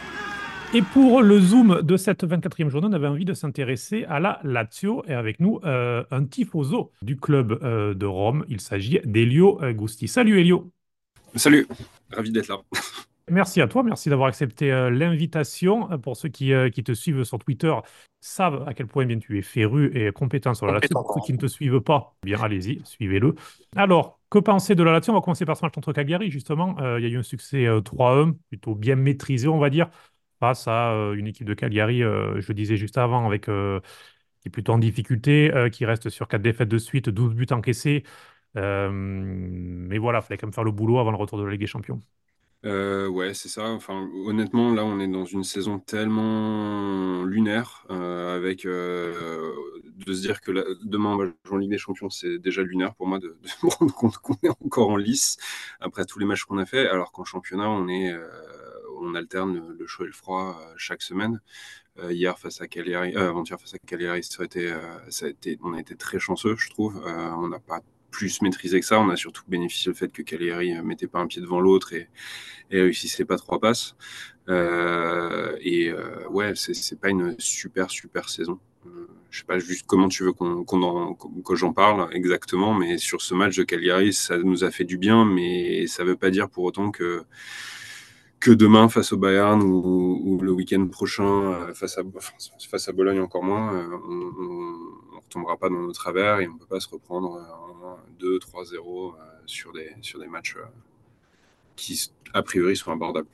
[0.75, 4.39] Et pour le zoom de cette 24e journée, on avait envie de s'intéresser à la
[4.45, 8.45] Lazio et avec nous euh, un tifoso du club euh, de Rome.
[8.49, 10.09] Il s'agit d'Elio Gusti.
[10.09, 10.71] Salut Elio.
[11.35, 11.67] Salut,
[12.11, 12.61] ravi d'être là.
[13.31, 15.91] Merci à toi, merci d'avoir accepté euh, l'invitation.
[15.93, 17.75] Euh, pour ceux qui, euh, qui, te suivent sur Twitter,
[18.21, 20.89] savent à quel point bien tu es féru et compétent sur la Lazio.
[20.91, 23.35] Pour ceux qui ne te suivent pas, eh bien allez-y, suivez-le.
[23.77, 25.13] Alors, que penser de la Lazio?
[25.13, 26.77] On va commencer par ce match contre Cagliari, justement.
[26.97, 29.89] il y a eu un succès 3-1, plutôt bien maîtrisé, on va dire,
[30.41, 33.51] face à une équipe de Cagliari, je le disais juste avant, avec qui
[34.49, 38.05] est plutôt en difficulté, qui reste sur 4 défaites de suite, 12 buts encaissés.
[38.55, 41.61] mais voilà, il fallait quand même faire le boulot avant le retour de la Ligue
[41.61, 42.01] des Champions.
[42.65, 43.69] Euh, ouais, c'est ça.
[43.71, 49.53] Enfin, honnêtement, là, on est dans une saison tellement lunaire, euh, avec euh,
[49.85, 50.51] de se dire que
[50.85, 53.69] demain on va jouer en Ligue des Champions, c'est déjà lunaire pour moi de, me
[53.71, 55.37] rendre compte qu'on est encore en lice
[55.81, 58.13] après tous les matchs qu'on a fait, alors qu'en championnat, on est,
[59.01, 61.41] on alterne le chaud et le froid chaque semaine.
[62.11, 64.47] hier face à Cagliari, avant-hier face à Cagliari, ça a
[65.29, 67.01] été, on a été très chanceux, je trouve.
[67.07, 69.01] on n'a pas plus maîtrisé que ça.
[69.01, 71.93] On a surtout bénéficié du fait que Cagliari euh, mettait pas un pied devant l'autre
[71.93, 72.09] et,
[72.71, 73.97] réussissait pas trois passes.
[74.49, 78.59] Euh, et euh, ouais, c'est pas une super super saison.
[79.31, 83.35] je sais pas juste comment tu veux qu'on que j'en parle exactement, mais sur ce
[83.35, 86.65] match de Cagliari, ça nous a fait du bien, mais ça veut pas dire pour
[86.65, 87.25] autant que
[88.41, 92.03] que demain face au Bayern ou, le week-end prochain face à,
[92.71, 93.73] face à Bologne encore moins,
[94.09, 97.39] on, ne retombera pas dans nos travers et on peut pas se reprendre
[98.21, 100.65] 2-3-0 euh, sur, des, sur des matchs euh,
[101.77, 103.29] qui, a priori, sont abordables.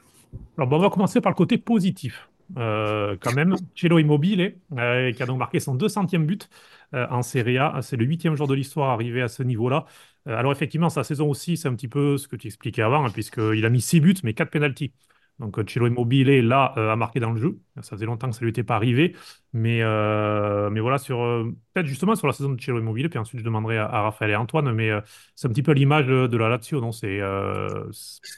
[0.59, 2.29] Alors, on va commencer par le côté positif.
[2.59, 6.51] Euh, quand même, Cello Immobile, qui a donc marqué son 200e but
[6.93, 7.81] en Serie A.
[7.81, 9.87] C'est le huitième jour de l'histoire arrivé à ce niveau-là.
[10.27, 13.11] alors effectivement, sa saison aussi, c'est un petit peu ce que tu expliquais avant, hein,
[13.11, 14.93] puisqu'il a mis 6 buts, mais 4 pénalties.
[15.41, 17.59] Donc Ciro Immobile, là, a euh, marqué dans le jeu.
[17.83, 19.17] Ça faisait longtemps que ça ne lui était pas arrivé.
[19.53, 23.19] Mais, euh, mais voilà, sur euh, peut-être justement sur la saison de Ciro Immobile, puis
[23.19, 24.91] ensuite je demanderai à, Raphaël et Antoine, mais
[25.35, 26.93] c'est un petit peu l'image de, la Lazio, non?
[26.93, 27.21] C'est,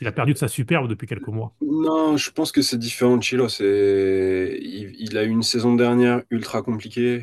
[0.01, 1.55] Il a perdu de sa superbe depuis quelques mois.
[1.61, 3.49] Non, je pense que c'est différent de Chilo.
[3.49, 4.59] C'est...
[4.61, 7.23] Il, a eu une saison dernière ultra compliquée.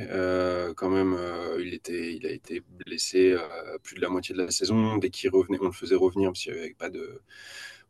[0.75, 1.15] quand même,
[1.59, 3.35] il, était, il a été blessé
[3.83, 4.97] plus de la moitié de la saison.
[4.97, 7.21] Dès qu'il revenait, on le faisait revenir parce qu'il n'y avait pas de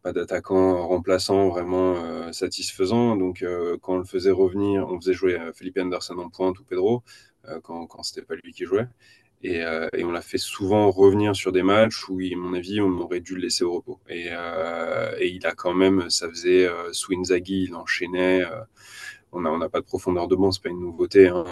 [0.03, 3.15] pas d'attaquant remplaçant vraiment euh, satisfaisant.
[3.15, 6.59] Donc, euh, quand on le faisait revenir, on faisait jouer Philippe euh, Anderson en pointe
[6.59, 7.03] ou Pedro,
[7.63, 8.87] quand, c'était pas lui qui jouait.
[9.41, 9.61] Et,
[10.03, 13.35] on l'a fait souvent revenir sur des matchs où, à mon avis, on aurait dû
[13.35, 13.99] le laisser au repos.
[14.09, 14.29] Et,
[15.21, 18.45] il a quand même, ça faisait sous Inzaghi, il enchaînait.
[19.33, 21.27] on n'a on a pas de profondeur de banc, c'est pas une nouveauté.
[21.27, 21.43] Hein.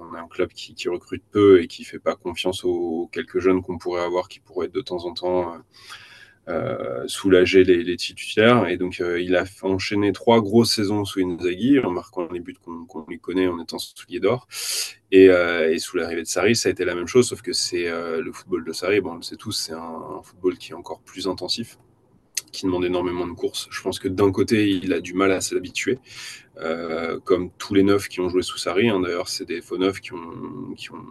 [0.00, 3.60] on a un club qui, recrute peu et qui fait pas confiance aux, quelques jeunes
[3.60, 5.58] qu'on pourrait avoir, qui pourraient être de temps en temps
[7.06, 8.68] soulager les, titulaires.
[8.68, 12.56] Et donc, euh, il a enchaîné trois grosses saisons sous Inzaghi, en marquant les buts
[12.62, 14.46] qu'on lui connaît en étant soulier d'or.
[15.10, 17.52] Et, euh, et, sous l'arrivée de Sarri, ça a été la même chose, sauf que
[17.52, 20.74] c'est le football de Sarri, bon, on le sait tous, c'est un, football qui est
[20.74, 21.78] encore plus intensif
[22.50, 23.68] qui demande énormément de courses.
[23.70, 25.98] Je pense que d'un côté, il a du mal à s'habituer,
[27.24, 28.88] comme tous les neufs qui ont joué sous Sarri.
[28.88, 29.00] Hein.
[29.00, 31.04] D'ailleurs, c'est des faux neufs qui ont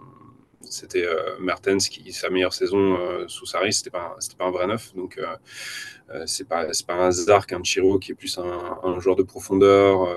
[0.70, 4.52] c'était euh, Mertens qui, sa meilleure saison euh, sous Sarri, c'était pas, c'était pas un
[4.52, 4.94] vrai neuf.
[4.96, 9.16] Donc, euh, c'est pas, c'est pas un hasard qu'un Chiro, qui est plus un, joueur
[9.16, 10.08] de profondeur,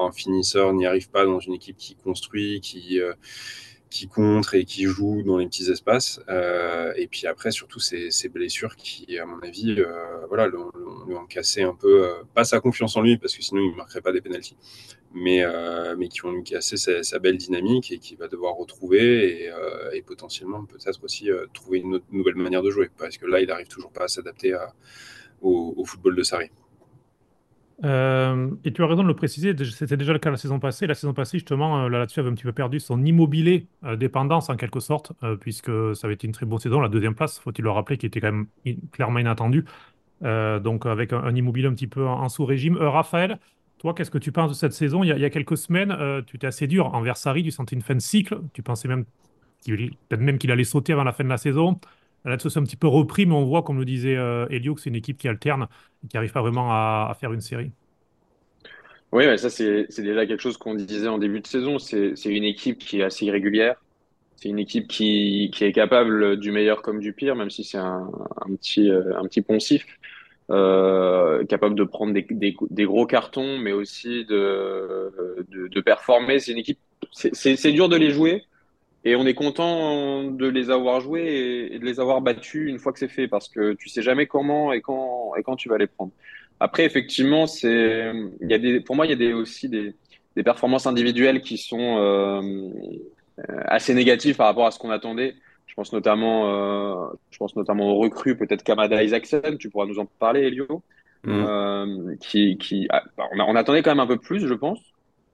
[0.00, 3.00] un, finisseur, n'y arrive pas dans une équipe qui construit, qui
[3.92, 6.20] qui contre et qui joue dans les petits espaces.
[6.28, 11.26] Euh, et puis après, surtout, ces, blessures qui, à mon avis, euh, voilà, lui ont
[11.26, 14.00] cassé un peu, euh, pas sa confiance en lui, parce que sinon il ne marquerait
[14.00, 14.56] pas des pénalties,
[15.14, 15.44] mais,
[15.98, 19.50] mais qui ont lui cassé sa, belle dynamique et qu'il va devoir retrouver
[19.92, 23.68] et, potentiellement peut-être aussi trouver une nouvelle manière de jouer, parce que là, il n'arrive
[23.68, 24.56] toujours pas à s'adapter
[25.42, 26.50] au, au, football de Sarri.
[27.84, 30.86] Euh, et tu as raison de le préciser, c'était déjà le cas la saison passée.
[30.86, 34.50] La saison passée, justement, euh, Lazio avait un petit peu perdu son immobilier euh, dépendance
[34.50, 36.80] en quelque sorte, puisque ça avait été une très bonne saison.
[36.80, 38.46] La deuxième place, faut-il le rappeler, qui était quand même
[38.92, 39.64] clairement inattendue.
[40.22, 42.76] donc avec un, immobilier un petit peu en, sous-régime.
[42.76, 43.38] Raphaël,
[43.78, 45.02] toi, qu'est-ce que tu penses de cette saison?
[45.02, 47.94] Il y, a, quelques semaines, tu étais assez dur envers Sarri, tu sentais une fin
[47.94, 48.40] de cycle.
[48.52, 49.04] Tu pensais même
[49.66, 51.80] peut-être même qu'il allait sauter avant la fin de la saison.
[52.24, 54.16] Lazio s'est un petit peu repris, mais on voit, comme le disait
[54.50, 55.66] Elio, que c'est une équipe qui alterne
[56.04, 57.72] et qui n'arrive pas vraiment à, faire une série.
[59.12, 61.78] Oui, mais ça, c'est déjà quelque chose qu'on disait en début de saison.
[61.78, 63.76] C'est une équipe qui est assez irrégulière.
[64.36, 68.10] C'est une équipe qui, est capable du meilleur comme du pire, même si c'est un,
[68.56, 69.84] petit, un petit poncif.
[70.50, 75.10] Euh, capable de prendre des, gros cartons, mais aussi de,
[75.48, 76.40] de, de performer.
[76.40, 76.78] C'est une équipe,
[77.12, 78.44] c'est dur de les jouer,
[79.04, 82.92] et on est content de les avoir joués et de les avoir battus une fois
[82.92, 85.78] que c'est fait, parce que tu sais jamais comment et quand, et quand tu vas
[85.78, 86.12] les prendre.
[86.60, 89.94] Après, effectivement, c'est, il y a des, pour moi, il y a des, aussi des,
[90.36, 92.70] des performances individuelles qui sont euh,
[93.64, 95.34] assez négatives par rapport à ce qu'on attendait.
[95.66, 99.98] Je pense notamment, euh, je pense notamment aux recrues, peut-être Kamada Isaacson, tu pourras nous
[99.98, 100.82] en parler, Elio,
[101.24, 101.30] mmh.
[101.30, 104.78] euh, qui, qui, ah, on, on, attendait quand même un peu plus, je pense.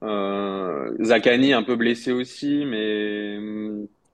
[0.03, 3.37] Euh, Zakani un peu blessé aussi, mais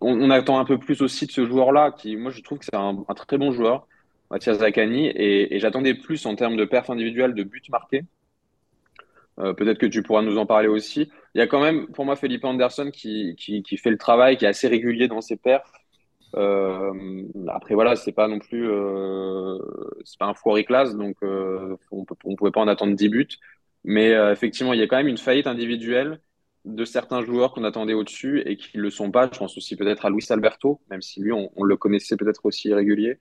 [0.02, 2.66] on, on, attend un peu plus aussi de ce joueur-là, qui, moi, je trouve que
[2.66, 3.88] c'est un, très bon joueur,
[4.32, 8.04] Mathias Zakani, et, j'attendais plus en termes de perf individuelle, de buts marqués.
[9.40, 11.12] Euh, Peut-être que tu pourras nous en parler aussi.
[11.36, 14.46] Il y a quand même, pour moi, Felipe Anderson qui, qui, fait le travail, qui
[14.46, 15.72] est assez régulier dans ses perfs.
[16.36, 19.58] Euh, après voilà, c'est pas non plus, euh,
[20.04, 21.78] c'est pas un foiré classe, donc on,
[22.26, 23.28] on pouvait pas en attendre 10 buts.
[23.86, 26.20] Mais euh, effectivement, il y a quand même une faillite individuelle
[26.66, 29.30] de certains joueurs qu'on attendait au-dessus et qui ne le sont pas.
[29.32, 32.70] Je pense aussi peut-être à Luis Alberto, même si lui, on, le connaissait peut-être aussi
[32.70, 33.20] irrégulier.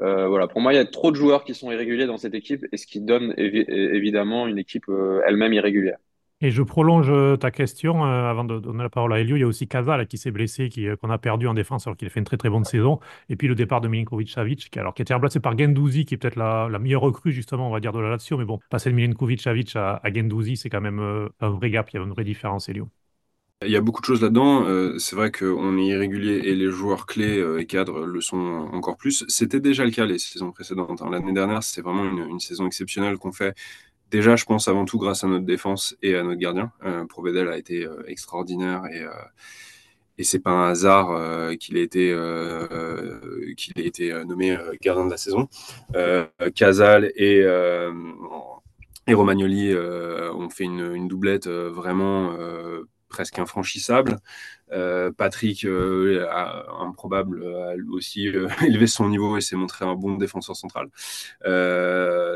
[0.00, 2.34] Euh, voilà, pour moi, il y a trop de joueurs qui sont irréguliers dans cette
[2.34, 5.98] équipe et ce qui donne évi évidemment une équipe euh, elle-même irrégulière.
[6.42, 9.36] Et je prolonge euh, ta question euh, avant de donner la parole à Elio.
[9.36, 11.96] Il y a aussi Casal qui s'est blessé, qui, qu'on a perdu en défense alors
[11.96, 13.00] qu'il a fait une très très bonne saison.
[13.30, 16.14] Et puis le départ de Milinkovic-Savic, qui, alors, qui a été remplacé par Gendouzi, qui
[16.14, 18.36] est peut-être la, meilleure recrue justement, on va dire, de la Lazio.
[18.36, 21.00] Mais bon, passer de Milinkovic-Savic à, à Gendouzi, c'est quand même
[21.40, 22.88] un vrai gap, il y a une vraie différence, Elio.
[23.64, 24.66] Il y a beaucoup de choses là-dedans.
[24.66, 28.36] Euh, c'est vrai qu'on est irrégulier et les joueurs clés euh, et cadres le sont
[28.36, 29.24] encore plus.
[29.28, 31.00] C'était déjà le cas les saisons précédentes.
[31.00, 31.08] Hein.
[31.10, 33.54] L'année dernière, c'est vraiment une, saison exceptionnelle qu'on fait.
[34.10, 36.70] Déjà, je pense avant tout grâce à notre défense et à notre gardien.
[36.84, 39.10] Euh, Provedel a été euh, extraordinaire et, euh,
[40.18, 41.08] et c'est pas un hasard
[41.58, 42.14] qu'il ait été,
[44.26, 45.46] nommé gardien de la saison.
[46.54, 47.44] Casal et
[49.08, 52.34] Romagnoli ont fait une doublette vraiment
[53.16, 54.18] presque infranchissable.
[54.72, 59.94] Euh, Patrick, euh, a, improbable, a aussi euh, élevé son niveau et s'est montré un
[59.94, 60.88] bon défenseur central.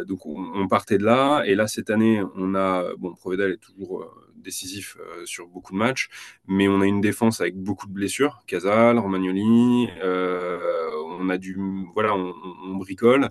[0.07, 1.43] Donc on, on, partait de là.
[1.45, 4.11] Et là, cette année, on a, bon, Provedel est toujours
[4.43, 6.09] décisif euh, sur beaucoup de matchs,
[6.47, 8.43] mais on a une défense avec beaucoup de blessures.
[8.47, 11.57] Casal, Romagnoli, on a du,
[11.95, 13.28] voilà, on, bricole.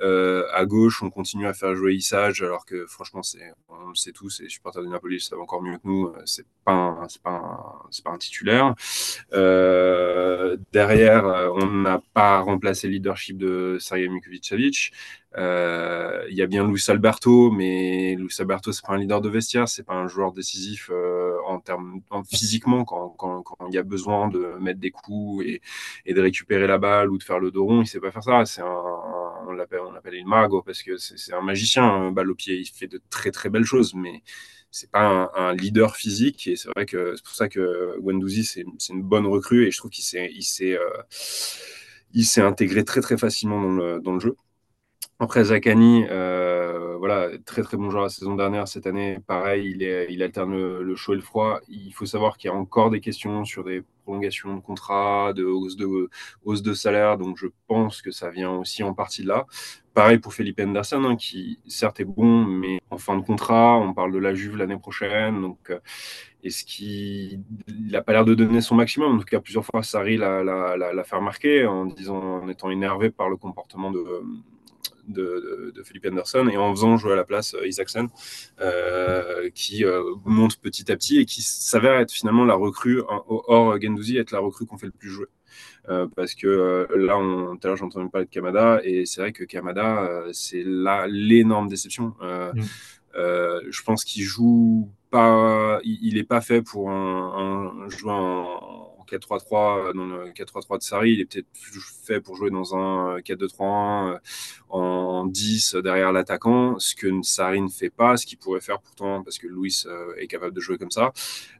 [0.00, 4.12] à gauche, on continue à faire jouer Issage, alors que franchement, c'est, on le sait
[4.12, 8.04] tous, les supporters du Napoli savent encore mieux que nous, c'est pas, pas, un, c'est
[8.04, 8.74] pas un titulaire
[9.32, 14.92] euh, derrière, euh, on n'a pas remplacé le leadership de Sergei Mikovic-Savic.
[15.36, 19.28] Euh, il y a bien Luis Alberto, mais Luis Alberto, c'est pas un leader de
[19.28, 23.74] vestiaire, c'est pas un joueur décisif euh, en termes en, physiquement quand, quand, quand, il
[23.74, 25.62] y a besoin de mettre des coups et,
[26.06, 28.22] et, de récupérer la balle ou de faire le dos rond, il sait pas faire
[28.22, 28.44] ça.
[28.44, 28.82] C'est un,
[29.46, 32.56] on l'appelle, on il mago parce que c'est un magicien, un balle au pied.
[32.58, 34.22] Il fait de très très belles choses, mais
[34.70, 38.44] c'est pas un, un, leader physique et c'est vrai que c'est pour ça que Wendouzi
[38.44, 43.18] c'est une bonne recrue et je trouve qu'il s'est il s'est euh, intégré très très
[43.18, 44.36] facilement dans le, dans le jeu.
[45.22, 48.66] Après Zakani, euh, voilà, très très bon joueur la saison dernière.
[48.66, 51.60] Cette année, pareil, il, est, il alterne le, chaud et le froid.
[51.68, 55.44] Il faut savoir qu'il y a encore des questions sur des prolongations de contrat, de
[55.44, 56.10] hausse de,
[56.44, 57.18] hausse de salaire.
[57.18, 59.46] Donc je pense que ça vient aussi en partie de là.
[59.94, 63.94] Pareil pour Felipe Anderson, hein, qui certes est bon, mais en fin de contrat, on
[63.94, 65.40] parle de la Juve l'année prochaine.
[65.40, 65.78] Donc, euh,
[66.42, 69.14] est-ce qu'il n'a pas l'air de donner son maximum?
[69.14, 73.28] En tout cas, plusieurs fois, Sarri l'a fait remarquer en disant, en étant énervé par
[73.28, 74.02] le comportement de
[75.08, 78.08] de, de, Philippe Anderson et en faisant jouer à la place Isaacson,
[79.54, 79.84] qui
[80.24, 84.40] monte petit à petit et qui s'avère être finalement la recrue, hors Gendouzi, être la
[84.40, 85.26] recrue qu'on fait le plus jouer.
[85.88, 89.04] Euh, parce que euh, là, on, tout à l'heure, j'ai entendu parler de Kamada, et
[89.04, 92.14] c'est vrai que Kamada, euh, c'est là l'énorme déception.
[92.20, 92.62] Mm.
[93.14, 98.71] je pense qu'il joue pas, il n'est pas fait pour un, un joueur en,
[99.16, 101.12] 4-3-3 dans le 4-3-3 de Sarri.
[101.12, 101.46] Il est peut-être
[102.04, 104.18] fait pour jouer dans un 4-2-3-1
[104.70, 109.22] en 10 derrière l'attaquant, ce que Sarri ne fait pas, ce qu'il pourrait faire pourtant
[109.22, 109.84] parce que Luis
[110.16, 111.12] est capable de jouer comme ça.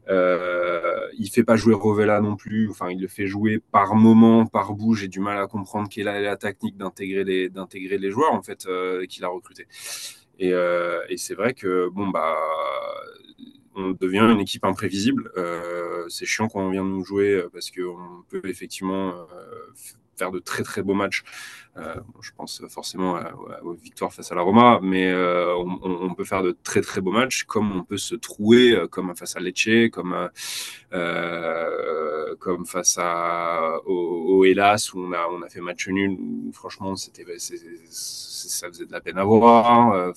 [0.09, 2.69] Euh, il fait pas jouer Rovella non plus.
[2.69, 4.95] Enfin, il le fait jouer par moment, par bout.
[4.95, 8.41] J'ai du mal à comprendre quelle est la technique d'intégrer les, d'intégrer les joueurs en
[8.41, 9.67] fait euh, qu'il a recruté.
[10.39, 12.35] Et, euh, et c'est vrai que bon bah
[13.75, 15.31] on devient une équipe imprévisible.
[15.37, 19.13] Euh, c'est chiant quand on vient de nous jouer parce qu'on peut effectivement
[20.17, 21.23] faire de très très beaux matchs.
[21.75, 23.19] Euh, je pense forcément
[23.63, 27.11] aux victoires face à la Roma, mais euh, on, peut faire de très très beaux
[27.11, 30.29] matchs, comme on peut se trouer, euh, comme face à Lecce, comme,
[32.39, 36.95] comme face à, au, Hélas, où on a, on a fait match nul, où franchement
[36.95, 40.13] c'était ça faisait de la peine à voir.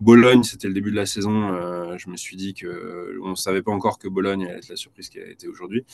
[0.00, 1.98] Bologne, c'était le début de la saison.
[1.98, 4.76] je me suis dit que on ne savait pas encore que Bologne allait être la
[4.76, 5.84] surprise qu'elle a été aujourd'hui.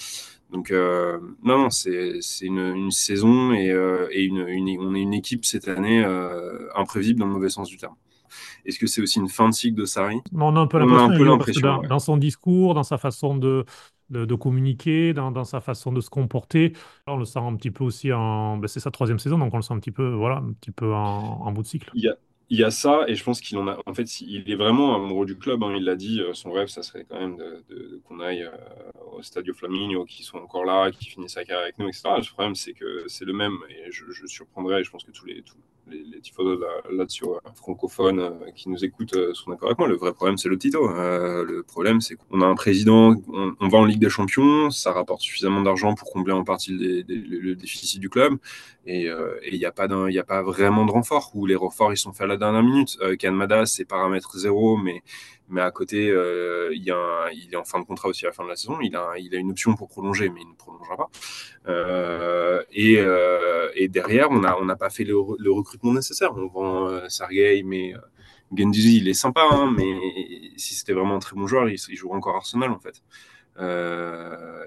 [0.50, 3.68] Donc non, non, c'est une, une, saison et,
[4.12, 7.68] et une, une on est une équipe cette année euh, imprévisible dans le mauvais sens
[7.68, 7.94] du terme.
[8.64, 10.20] Est-ce que c'est aussi une fin de cycle de Sarri?
[10.34, 11.82] On a un peu l'impression.
[11.82, 13.64] Dans, son discours, dans sa façon de,
[14.10, 16.74] de, communiquer, dans, sa façon de se comporter,
[17.06, 18.58] on le sent un petit peu aussi en.
[18.58, 20.70] Ben, c'est sa troisième saison, donc on le sent un petit peu, voilà, un petit
[20.70, 21.90] peu en, bout de cycle.
[21.94, 22.16] Il y a,
[22.50, 23.78] il y a ça, et je pense qu'il en a.
[23.84, 25.62] En fait, il est vraiment amoureux du club.
[25.62, 29.16] Hein, il l'a dit, euh, son rêve, ça serait quand même de, qu'on aille euh,
[29.16, 32.08] au Stadio Flaminio, qui sont encore là, qui finissent sa carrière avec nous, etc.
[32.16, 35.26] Le problème, c'est que c'est le même, et je, je surprendrai, je pense que tous
[35.26, 35.58] les, tous,
[35.90, 39.88] les, les là-dessus, là euh, francophones qui nous écoutent sont d'accord avec moi.
[39.88, 40.88] Le vrai problème, c'est le Tito.
[40.88, 45.20] le problème, c'est qu'on a un président, on, va en Ligue des Champions, ça rapporte
[45.20, 48.38] suffisamment d'argent pour combler en partie le déficit du club,
[48.86, 49.08] et
[49.50, 52.36] il n'y a, pas vraiment de renfort, où les renforts, ils sont faits à la
[52.36, 52.96] dernière minute.
[53.00, 55.02] Euh, Canmada, c'est paramètre zéro, mais,
[55.50, 58.48] mais à côté, euh, il, est en fin de contrat aussi à la fin de
[58.48, 58.78] la saison.
[58.80, 61.10] Il a, une option pour prolonger, mais il ne prolongera pas.
[61.68, 65.16] Euh, et, euh, et, derrière, on n'a pas fait le,
[65.50, 66.32] recrutement nécessaire.
[66.36, 67.94] On vend Sergei, mais
[68.54, 72.16] Genduzi, il est sympa, hein, mais si c'était vraiment un très bon joueur, il, jouerait
[72.16, 73.02] encore Arsenal en fait.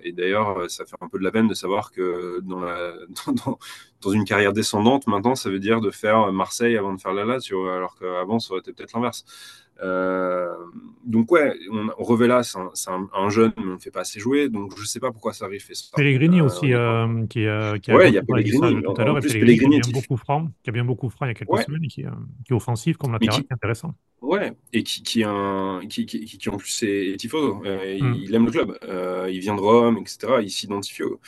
[0.03, 2.41] Et d'ailleurs, ça fait un peu de la peine de savoir que
[4.01, 7.21] dans, une carrière descendante, maintenant, ça veut dire de faire Marseille avant de faire la
[7.21, 9.25] alors qu'avant, ça aurait été peut-être l'inverse.
[9.82, 10.53] Euh,
[11.03, 14.49] donc ouais, on, Revela, c'est un, un, jeune, mais on ne fait pas assez jouer,
[14.49, 15.65] donc je ne sais pas pourquoi ça arrive.
[15.73, 15.95] Ça.
[15.95, 19.19] Pellegrini euh, aussi, euh, qui, qui a, ouais, il y a Pellegrini, tout à l'heure,
[19.19, 21.51] Pellegrini, qui a bien beaucoup franc, qui a bien beaucoup franc il y a quelques
[21.51, 21.63] ouais.
[21.63, 22.03] semaines, et qui,
[22.45, 23.95] qui, est offensif comme latéral, qui, est intéressant.
[24.21, 28.15] Ouais, et qui, qui, un, qui, qui, qui, en plus est tifoso, mm.
[28.23, 28.77] il, aime le club,
[29.29, 30.34] il vient de Rome, etc.
[30.43, 31.01] Il s'identifie.
[31.01, 31.19] Au...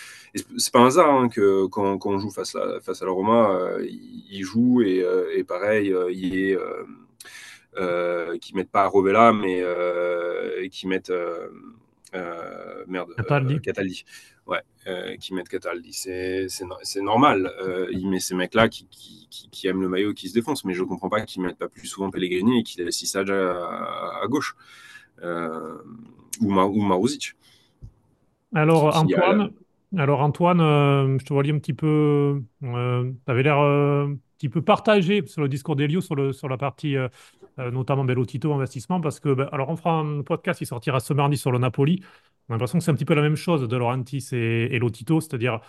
[0.57, 3.11] C'est pas un hasard hein, que quand, quand, on joue face à, face à la
[3.11, 5.03] Roma, il, il, joue et,
[5.35, 6.57] et pareil, il est
[8.41, 11.47] qui mettent pas Rovella, mais euh, qui mettent euh,
[12.87, 13.59] merde, Cataldi.
[13.61, 14.05] Cataldi.
[14.45, 14.61] Ouais,
[15.19, 15.93] qui mettent Cataldi.
[15.93, 17.51] C'est normal.
[17.91, 20.83] il met ces mecs-là qui, qui, qui, aiment le maillot, qui se défoncent, mais je
[20.83, 24.55] comprends pas qu'ils mettent pas plus souvent Pellegrini et qu'ils laissent Sissage à, à, gauche.
[25.21, 27.35] ou, Ma, ou Maruzic.
[28.53, 29.51] Alors, Antoine,
[29.97, 33.59] alors Antoine, euh, je te voyais un petit peu, euh, tu avais l'air
[34.43, 36.95] euh, un petit peu partagé sur le discours d'Elio sur, sur la partie
[37.59, 41.13] euh, notamment Bellotito investissement, parce que, ben, alors on fera un podcast qui sortira ce
[41.13, 42.01] mardi sur le Napoli.
[42.49, 45.21] On a l'impression que c'est un petit peu la même chose de Laurentis et, Lotito,
[45.21, 45.61] c'est-à-dire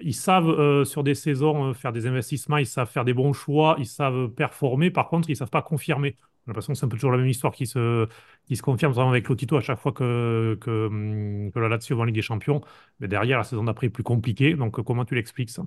[0.00, 3.32] ils savent euh, sur des saisons euh, faire des investissements, ils savent faire des bons
[3.32, 4.90] choix, ils savent performer.
[4.90, 6.16] Par contre, ils ne savent pas confirmer.
[6.46, 8.06] On a l'impression que c'est un peu toujours la même histoire qui se,
[8.46, 12.02] qui se confirme vraiment avec Lotito à chaque fois que, que, hum, la Lazio va
[12.02, 12.60] en Ligue des Champions.
[13.00, 14.54] Mais derrière, la saison d'après est plus compliquée.
[14.54, 15.64] Donc, comment tu l'expliques ça?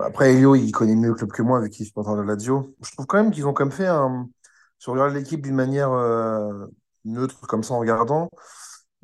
[0.00, 2.74] Après, Elio, il connaît mieux le club que moi avec qui il supporte la Lazio.
[2.82, 4.28] Je trouve quand même qu'ils ont quand même fait un,
[4.78, 6.66] si on regarde l'équipe d'une manière euh,
[7.04, 8.30] neutre, comme ça, en regardant,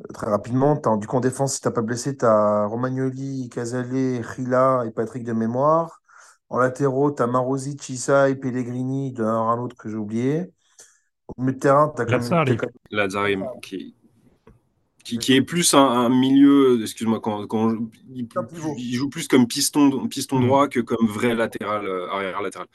[0.00, 2.66] euh, très rapidement, as, du coup, en défense, si tu n'as pas blessé, tu as
[2.66, 6.02] Romagnoli, Casale, Rila et Patrick de mémoire.
[6.48, 10.52] En latéraux, tu as Marosi, Chisai, Pellegrini, d'un un autre que j'ai oublié.
[11.28, 12.22] Au milieu de terrain, tu as quand même.
[12.90, 13.28] Lazare,
[13.62, 13.96] qui,
[15.04, 17.74] qui, qui, est plus un, un milieu, excuse-moi, quand, quand
[18.14, 18.28] il,
[18.76, 20.46] il, joue plus comme piston, piston mmh.
[20.46, 22.68] droit que comme vrai latéral, euh, arrière latéral.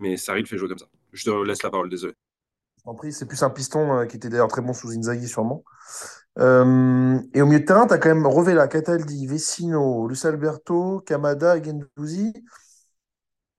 [0.00, 0.88] Mais Sarri le fait jouer comme ça.
[1.12, 2.14] Je te laisse la parole, désolé.
[3.10, 5.62] C'est plus un piston euh, qui était d'ailleurs très bon sous Inzaghi, sûrement.
[6.38, 11.00] Euh, et au milieu de terrain, tu as quand même Rovella, Cataldi, Vecino, Luis Alberto,
[11.06, 12.32] Kamada, Gendouzi.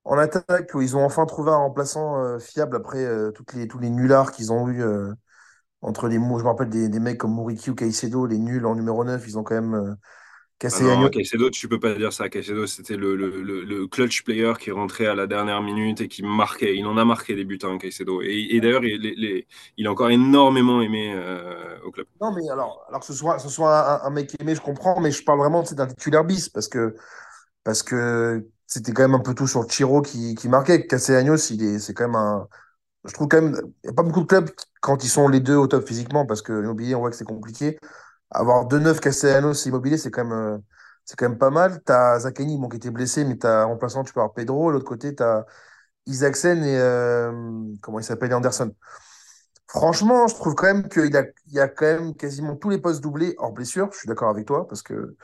[0.04, 3.78] en attaque, ils ont enfin trouvé un remplaçant euh, fiable après euh, toutes les, tous
[3.78, 5.12] les nullards qu'ils ont eu euh,
[5.84, 6.38] entre les mots.
[6.38, 9.24] Je me rappelle des, des mecs comme Muriqui ou Caicedo, les nuls en numéro 9,
[9.28, 9.94] ils ont quand même euh,
[10.70, 11.10] Ah cassé non, l'agneau.
[11.10, 12.28] Caicedo, tu peux pas dire ça.
[12.28, 16.08] Caicedo, c'était le, le, le, le clutch player qui rentrait à la dernière minute et
[16.08, 16.74] qui marquait.
[16.76, 18.22] Il en a marqué des buts, hein, Caicedo.
[18.22, 22.06] Et, et d'ailleurs, il, les- il a encore énormément aimé euh, au club.
[22.20, 25.00] Non, mais alors, alors que ce soit, ce soit un, un mec aimé, je comprends,
[25.00, 26.94] mais je parle vraiment d'un titulaire bis parce que
[27.64, 30.86] parce que c'était quand même un peu tout sur Chiro qui, qui marquait.
[30.86, 32.48] Castellanos, il est, c'est quand même un.
[33.04, 33.54] Je trouve quand même,
[33.84, 34.50] il n'y a pas beaucoup de clubs
[34.84, 37.24] quand ils sont les deux au top physiquement parce que l'immobilier, on voit que c'est
[37.24, 37.78] compliqué.
[38.30, 40.58] Avoir deux neufs Castellanos et Immobilier, c'est quand même, euh,
[41.06, 41.82] c'est quand même pas mal.
[41.84, 44.70] T'as Zakani, bon, qui était blessé, mais t'as remplaçant, tu peux avoir Pedro.
[44.70, 45.44] L'autre côté, t'as
[46.06, 47.32] Isaacsen et euh,
[47.80, 48.74] comment il s'appelle, Anderson.
[49.68, 53.02] Franchement, je trouve quand même qu'il a, il a quand même quasiment tous les postes
[53.02, 53.88] doublés hors blessure.
[53.92, 55.16] Je suis d'accord avec toi parce que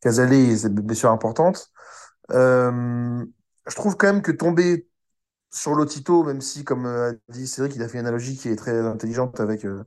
[0.00, 1.68] Casalé, c'est une blessure importante.
[2.30, 3.24] Euh,
[3.66, 4.86] je trouve quand même que tomber
[5.50, 8.48] sur Lotito, même si, comme euh, a dit Cédric, il a fait une analogie qui
[8.48, 9.84] est très intelligente avec euh,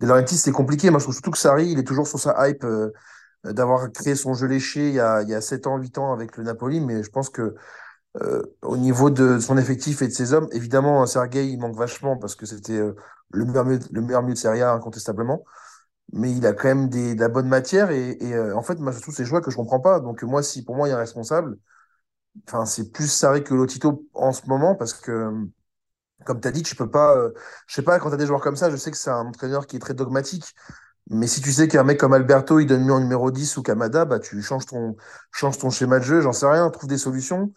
[0.00, 0.90] De c'est compliqué.
[0.90, 2.92] Moi, je trouve surtout que Sarri, il est toujours sur sa hype euh,
[3.44, 6.12] d'avoir créé son jeu léché il y a, il y a 7 ans, 8 ans
[6.12, 6.80] avec le Napoli.
[6.80, 7.54] Mais je pense que
[8.22, 12.16] euh, au niveau de son effectif et de ses hommes, évidemment, Sergei, il manque vachement
[12.18, 12.80] parce que c'était
[13.32, 15.44] le meilleur milieu, de Serie A, incontestablement.
[16.12, 18.18] Mais il a quand même des, de la bonne matière et,
[18.52, 20.00] en fait, moi, c'est tous ces choix que je comprends pas.
[20.00, 21.58] Donc, moi, si pour moi, il y a un responsable,
[22.66, 25.30] c'est plus Sarri que Lotito en ce moment parce que,
[26.26, 27.32] comme tu as dit, tu peux pas, euh,
[27.68, 29.26] je sais pas, quand tu as des joueurs comme ça, je sais que c'est un
[29.26, 30.54] entraîneur qui est très dogmatique.
[31.10, 33.62] Mais si tu sais qu'un mec comme Alberto, il donne mieux en numéro 10 ou
[33.62, 34.96] Kamada, bah, tu changes ton,
[35.32, 37.52] changes ton schéma de jeu, j'en sais rien, trouve des solutions.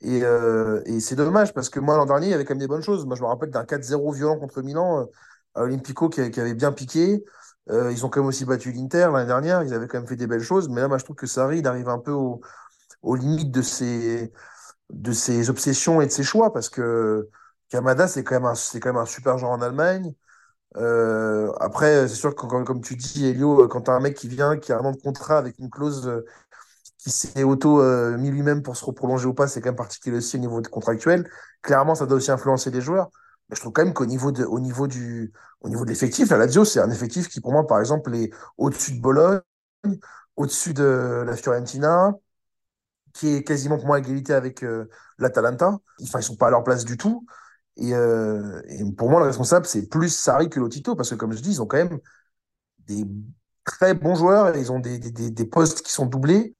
[0.00, 2.60] Et, euh, et c'est dommage parce que moi, l'an dernier, il y avait quand même
[2.60, 3.06] des bonnes choses.
[3.06, 5.06] Moi, je me rappelle d'un 4-0 violent contre Milan euh,
[5.54, 7.24] à Olympico qui, qui avait bien piqué.
[7.70, 9.62] Euh, ils ont quand même aussi battu l'Inter l'année dernière.
[9.62, 10.68] Ils avaient quand même fait des belles choses.
[10.68, 12.40] Mais là, moi, je trouve que Sarri, il arrive un peu au-
[13.04, 14.32] aux limites de ses,
[14.90, 17.28] de ses obsessions et de ses choix parce que
[17.70, 20.14] Kamada, c'est quand même un, quand même un super joueur en Allemagne.
[20.76, 24.16] Euh, après, c'est sûr que, comme, comme tu dis, Elio, quand tu as un mec
[24.16, 26.24] qui vient, qui a un an de contrat avec une clause euh,
[26.98, 30.18] qui s'est auto euh, mis lui-même pour se reprolonger ou pas, c'est quand même particulier
[30.18, 31.28] aussi au niveau contractuel.
[31.62, 33.10] Clairement, ça doit aussi influencer les joueurs.
[33.48, 36.90] Mais je trouve quand même qu'au niveau niveau niveau de l'effectif, la Lazio, c'est un
[36.90, 39.40] effectif qui, pour moi, par exemple, est au-dessus de Bologne,
[40.36, 42.14] au-dessus de la Fiorentina,
[43.14, 44.86] qui est quasiment pour moi à égalité avec euh,
[45.18, 45.78] l'Atalanta.
[46.02, 47.26] Enfin, ils sont pas à leur place du tout.
[47.76, 51.32] Et, euh, et pour moi, le responsable, c'est plus Sarri que Lotito, parce que comme
[51.32, 51.98] je dis, ils ont quand même
[52.86, 53.04] des
[53.64, 56.54] très bons joueurs, et ils ont des, des, des, postes qui sont doublés.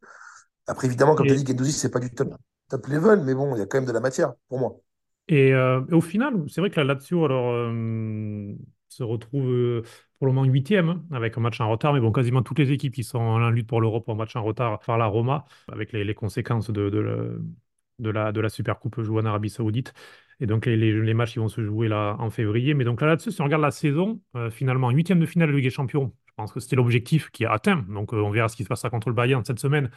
[0.67, 2.35] Après, évidemment, comme tu as dit, Gendouzi, c'est pas du top,
[2.71, 4.81] top level, mais bon, il y a quand même de la matière, pour moi.
[5.29, 8.55] et, euh, et au final, c'est vrai que la Lazio alors, euh,
[8.89, 9.83] se retrouve
[10.25, 12.72] pour le moment huitième hein, avec un match en retard, mais bon, quasiment toutes les
[12.72, 15.45] équipes qui sont en lutte pour l'Europe ont un match en retard par la Roma,
[15.70, 19.93] avec les, conséquences de, de, la, de la Supercoupe jouée en Arabie Saoudite.
[20.41, 22.72] Et donc les, matchs ils vont se jouer là en février.
[22.72, 25.57] Mais donc là, là-dessus, si on regarde la saison, euh, finalement, huitième de finale de
[25.57, 27.85] Ligue des Champions, je pense que c'était l'objectif qui est atteint.
[27.91, 29.91] Donc euh, on verra ce qui se passera contre le Bayern cette semaine.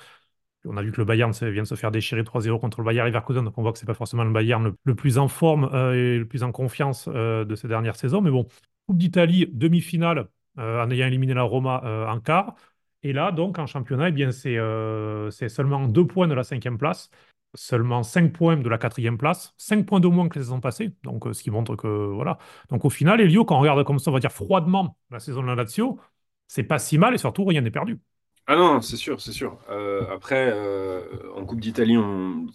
[0.66, 3.08] On a vu que le Bayern vient de se faire déchirer 3-0 contre le Bayern
[3.08, 5.70] Leverkusen, donc on voit que c'est pas forcément le Bayern le, le plus en forme
[5.74, 8.22] euh, et le plus en confiance euh, de ces dernières saisons.
[8.22, 8.48] Mais bon,
[8.88, 10.30] Coupe d'Italie, demi-finale,
[10.60, 12.56] euh, en ayant éliminé la Roma euh, en quart.
[13.04, 16.44] Et là, donc, en championnat, eh bien, c'est euh, c'est seulement deux points de la
[16.44, 17.10] cinquième place,
[17.54, 20.94] seulement cinq points de la quatrième place, cinq points de moins que la saison passée.
[21.04, 22.38] Donc, ce qui montre que, voilà.
[22.70, 25.42] Donc, au final, Elio, quand on regarde comme ça, on va dire froidement la saison
[25.42, 26.00] de la Lazio,
[26.48, 28.00] c'est pas si mal et surtout, rien n'est perdu.
[28.50, 29.60] Ah non, c'est sûr, c'est sûr.
[29.70, 31.02] Euh, après, euh,
[31.36, 31.98] en Coupe d'Italie,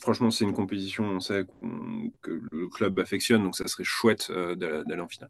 [0.01, 1.45] franchement, c'est une compétition, on sait
[2.23, 5.29] que le club affectionne, donc ça serait chouette euh, d'aller en finale.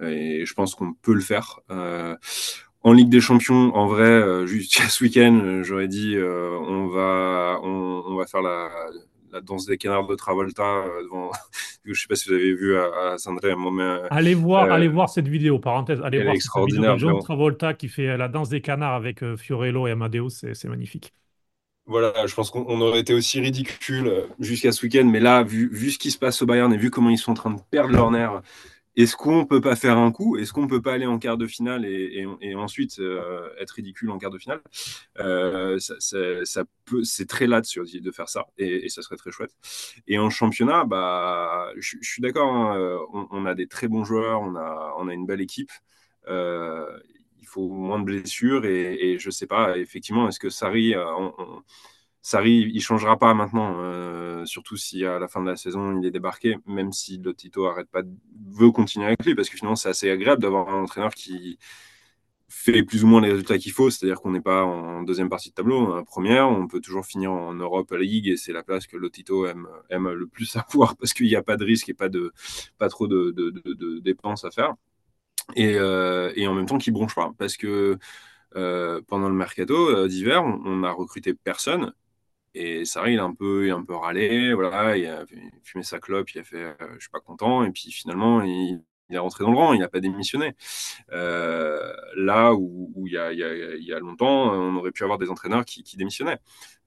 [0.00, 1.58] Et je pense qu'on peut le faire.
[1.72, 2.16] Euh,
[2.84, 8.26] en Ligue des Champions, en vrai, jusqu'à ce week-end, j'aurais dit, on va, on va
[8.26, 8.70] faire la,
[9.32, 11.30] la danse des canards de Travolta euh, devant.
[11.84, 14.00] Je sais pas si vous avez vu à, à Saint-André un moment.
[14.10, 16.96] Allez voir, Euh, allez voir cette vidéo, parenthèse, allez elle est voir cette vidéo extraordinaire,
[16.96, 17.20] de.
[17.20, 21.12] Travolta qui fait la danse des canards avec euh, Fiorello et Amadeus, c'est magnifique.
[21.86, 25.42] Voilà, je pense qu'on on aurait été aussi ridicule euh, jusqu'à ce week-end, mais là,
[25.42, 27.50] vu, vu ce qui se passe au Bayern et vu comment ils sont en train
[27.50, 28.42] de perdre leur nerf,
[28.96, 30.36] est-ce qu'on peut pas faire un coup?
[30.36, 32.26] Est-ce qu'on peut pas aller en quart de finale et,
[32.56, 34.60] ensuite euh, être ridicule en quart de finale?
[35.18, 35.94] Euh, ça,
[37.04, 39.54] c'est très laid sur de faire ça et, ça serait très chouette.
[40.06, 42.52] Et en championnat, bah, je, je suis d'accord.
[42.52, 42.98] hein, euh,
[43.30, 45.70] on, a des très bons joueurs, on a, on a une belle équipe.
[46.26, 50.94] Il faut moins de blessures et, et je sais pas effectivement est-ce que Sarri
[52.22, 56.06] Sarri il changera pas maintenant euh, surtout si à la fin de la saison il
[56.06, 58.02] est débarqué même si le Tito pas
[58.50, 61.58] veut continuer avec lui parce que finalement c'est assez agréable d'avoir un entraîneur qui
[62.48, 65.50] fait plus ou moins les résultats qu'il faut, c'est-à-dire qu'on n'est pas en deuxième partie
[65.50, 68.86] de tableau, en première, on peut toujours finir en Europe League et c'est la place
[68.86, 71.94] que Lotito aime, aime le plus avoir parce qu'il n'y a pas de risque et
[71.94, 72.32] pas, de,
[72.78, 74.74] pas trop de, dépenses à faire.
[75.56, 77.98] Et, euh, et en même temps, qui bronche pas parce que
[78.56, 81.92] euh, pendant le mercato d'hiver, on, a recruté personne
[82.54, 85.24] et Sarri, il a un peu, il a un peu râlé, voilà, il a
[85.62, 88.80] fumé sa clope, il a fait, je suis pas content, et puis finalement, il,
[89.10, 90.54] il est rentré dans le rang, il n'a pas démissionné.
[91.12, 96.38] Euh, là où, il, y a, longtemps, on aurait pu avoir des entraîneurs qui, démissionnaient.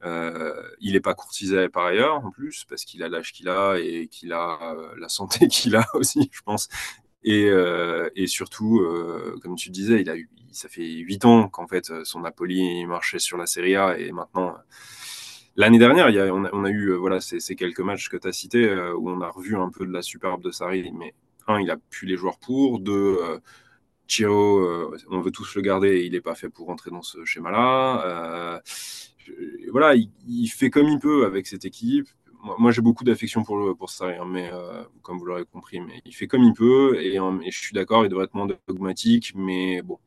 [0.03, 3.77] Euh, il n'est pas courtisé par ailleurs, en plus, parce qu'il a l'âge qu'il a
[3.79, 6.69] et qu'il a euh, la santé qu'il a aussi, je pense.
[7.23, 7.49] Et,
[8.27, 8.81] surtout,
[9.41, 10.15] comme tu disais, il a
[10.51, 14.55] ça fait huit ans qu'en fait son Napoli marchait sur la Serie A et maintenant.
[15.55, 19.21] L'année dernière, on, a, eu voilà, ces, quelques matchs que tu as cités où on
[19.21, 21.13] a revu un peu de la superbe de Sarri, mais
[21.47, 22.79] un, il a plus les joueurs pour.
[22.79, 23.39] Deux, euh,
[24.07, 27.23] Chiro, euh, on veut tous le garder, il n'est pas fait pour rentrer dans ce
[27.25, 28.03] schéma-là.
[28.05, 28.59] Euh,
[29.71, 32.07] voilà, il, fait comme il peut avec cette équipe.
[32.57, 34.49] Moi, j'ai beaucoup d'affection pour, ça, hein, mais
[35.03, 37.17] comme vous l'aurez compris, mais il fait comme il peut, et,
[37.51, 39.99] je suis d'accord, il devrait être moins dogmatique, mais bon.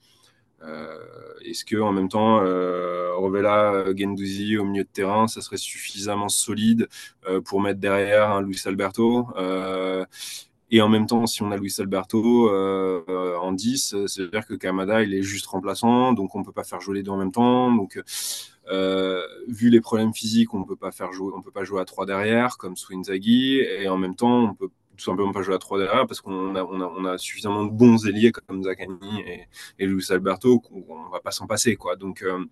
[1.45, 6.89] Est-ce que en même temps, Revela, Gendouzi au milieu de terrain, ça serait suffisamment solide
[7.45, 9.27] pour mettre derrière un Luis Alberto
[10.71, 15.03] et en même temps, si on a Luis Alberto euh, en 10, c'est-à-dire que Kamada,
[15.03, 17.31] il est juste remplaçant, donc on ne peut pas faire jouer les deux en même
[17.31, 17.73] temps.
[17.73, 18.03] Donc,
[18.73, 21.81] euh, vu les problèmes physiques, on ne peut pas faire jouer, on peut pas jouer
[21.81, 25.43] à 3 derrière, comme sous Inzaghi, et en même temps, on peut tout simplement pas
[25.43, 29.23] jouer à 3 derrière parce qu'on a, suffisamment de bons ailiers comme Zakani
[29.79, 31.77] et, Luis Alberto qu'on va pas s'en passer.
[31.77, 31.97] Quoi.
[31.97, 32.45] Donc, euh,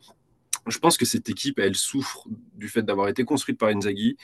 [0.67, 4.17] je pense que cette équipe, elle souffre du fait d'avoir été construite par Inzaghi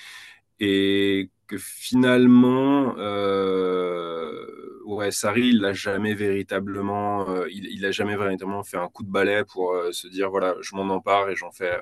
[0.60, 8.62] et que finalement, euh, ouais, Sarri, il n'a jamais véritablement, euh, il, a jamais véritablement
[8.62, 11.50] fait un coup de balai pour euh, se dire voilà, je m'en empare et j'en
[11.50, 11.72] fais.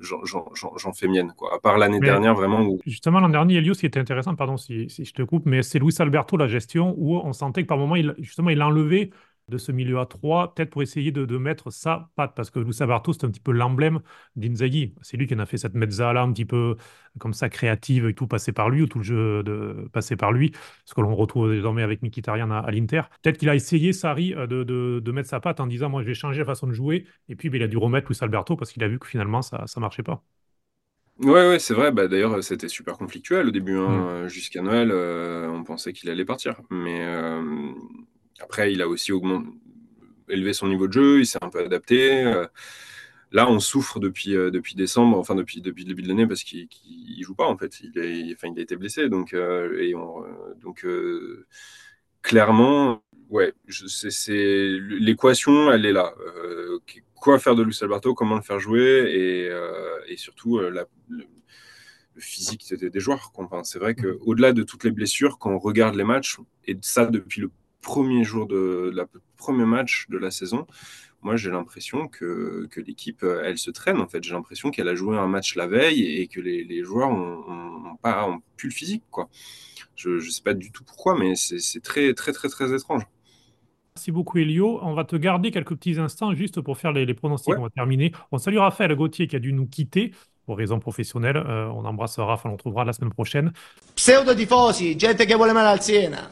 [0.00, 1.54] J'en fais mienne, quoi.
[1.54, 2.76] À part l'année dernière, vraiment.
[2.86, 5.62] Justement, l'an dernier, Elios, ce qui était intéressant, pardon si, si je te coupe, mais
[5.62, 8.66] c'est Luis Alberto, la gestion, où on sentait que par moment, il, justement, il a
[8.66, 9.10] enlevé
[9.48, 12.76] de ce milieu à 3, peut-être pour essayer de, mettre sa patte, parce que Luis
[12.80, 14.00] Barto, c'est un petit peu l'emblème
[14.34, 14.94] d'Inzaghi.
[15.02, 16.76] C'est lui qui en a fait cette mezzala un petit peu
[17.18, 20.32] comme ça créative et tout passé par lui, ou tout le jeu de, passé par
[20.32, 20.52] lui,
[20.84, 23.02] ce que l'on retrouve désormais avec Mkhitaryan à, à l'Inter.
[23.22, 26.08] Peut-être qu'il a essayé, Sarri, euh, de, de, mettre sa patte en disant, moi, je
[26.08, 28.56] vais changer la façon de jouer, et puis ben, il a dû remettre Luis Alberto
[28.56, 30.22] parce qu'il a vu que finalement, ça ne marchait pas.
[31.18, 31.92] Ouais, ouais, c'est vrai.
[31.92, 33.78] Bah, d'ailleurs, c'était super conflictuel au début.
[33.78, 34.24] Hein.
[34.24, 34.28] Mm.
[34.28, 36.60] Jusqu'à Noël, euh, on pensait qu'il allait partir.
[36.70, 37.72] Mais euh,
[38.40, 39.48] après, il a aussi augmenté,
[40.28, 42.24] élevé son niveau de jeu, il s'est un peu adapté.
[42.24, 42.46] Euh,
[43.32, 46.42] là, on souffre depuis, euh, depuis décembre, enfin depuis, depuis le début de l'année, parce
[46.42, 46.68] qu'il
[47.18, 47.80] ne joue pas en fait.
[47.80, 49.08] Il, enfin, il a été blessé.
[49.08, 51.44] Donc, euh,
[52.22, 53.52] clairement, ouais,
[54.28, 56.14] l'équation, elle est là.
[57.14, 61.24] quoi faire de Luis Alberto, comment le faire jouer et, et surtout la, le,
[62.18, 63.32] physique des joueurs.
[63.64, 67.42] c'est vrai qu'au-delà de toutes les blessures, quand on regarde les matchs, et ça depuis
[67.42, 67.50] le
[67.86, 69.06] premier jour de, la
[69.36, 70.66] premier match de la saison,
[71.22, 74.22] moi j'ai l'impression que, que l'équipe elle se traîne en fait.
[74.24, 77.96] J'ai l'impression qu'elle a joué un match la veille et que les, les joueurs ont,
[78.02, 79.28] pas ont plus le physique quoi.
[79.94, 83.04] Je ne sais pas du tout pourquoi, mais c'est très très très très étrange.
[83.94, 84.80] Merci beaucoup Elio.
[84.82, 87.54] On va te garder quelques petits instants juste pour faire les, pronostics.
[87.56, 88.12] On va terminer.
[88.32, 90.12] On salue Raphaël Gauthier qui a dû nous quitter
[90.44, 91.36] pour raisons professionnelles.
[91.36, 93.52] Euh, on embrasse Raphaël, on le retrouvera la semaine prochaine.
[93.94, 96.30] Pseudo tifosi, gente che vuole mal al Siena.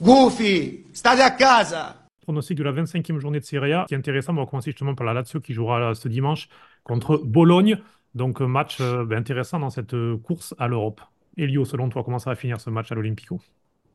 [0.00, 4.32] Goofy, state a casa Pronostic de la 25e journée de Serie A, qui est intéressant.
[4.32, 6.48] On va commencer justement par la Lazio qui jouera ce dimanche
[6.82, 7.78] contre Bologne.
[8.14, 11.00] Donc, match euh, ben, intéressant dans cette euh, course à l'Europe.
[11.36, 13.40] Elio, selon toi, comment ça va finir ce match à l'Olympico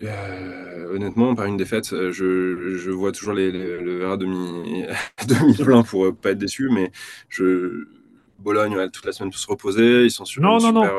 [0.04, 4.86] euh, honnêtement, par une défaite, je, je vois toujours les, le verre demi,
[5.28, 6.92] demi plein pour ne pas être déçu, mais
[7.30, 7.86] je,
[8.40, 10.90] Bologne, toute la semaine pour se reposer, ils sont sur non, non, non.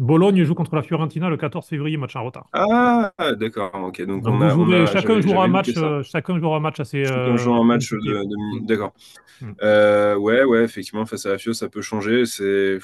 [0.00, 2.46] Bologne joue contre la Fiorentina le 14 février, match en retard.
[2.54, 4.00] Ah, d'accord, ok.
[4.06, 7.04] Donc, on a, chacun, jouera un match, euh, chacun jouera un match assez.
[7.04, 8.66] Chacun jouera un match de.
[8.66, 8.94] d'accord.
[9.42, 9.52] Hmm.
[9.62, 12.24] Euh, ouais, ouais, effectivement, face à la Fio, ça peut changer.
[12.24, 12.78] C'est.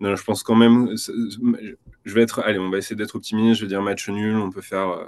[0.00, 0.90] Non, je pense quand même.
[2.04, 2.40] Je vais être.
[2.40, 3.60] Allez, on va essayer d'être optimiste.
[3.60, 4.36] Je vais dire match nul.
[4.36, 5.04] On peut faire euh,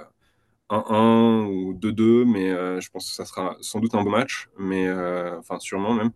[0.69, 4.49] 1-1 ou 2-2, mais euh, je pense que ça sera sans doute un beau match,
[4.57, 6.11] mais euh, enfin sûrement même.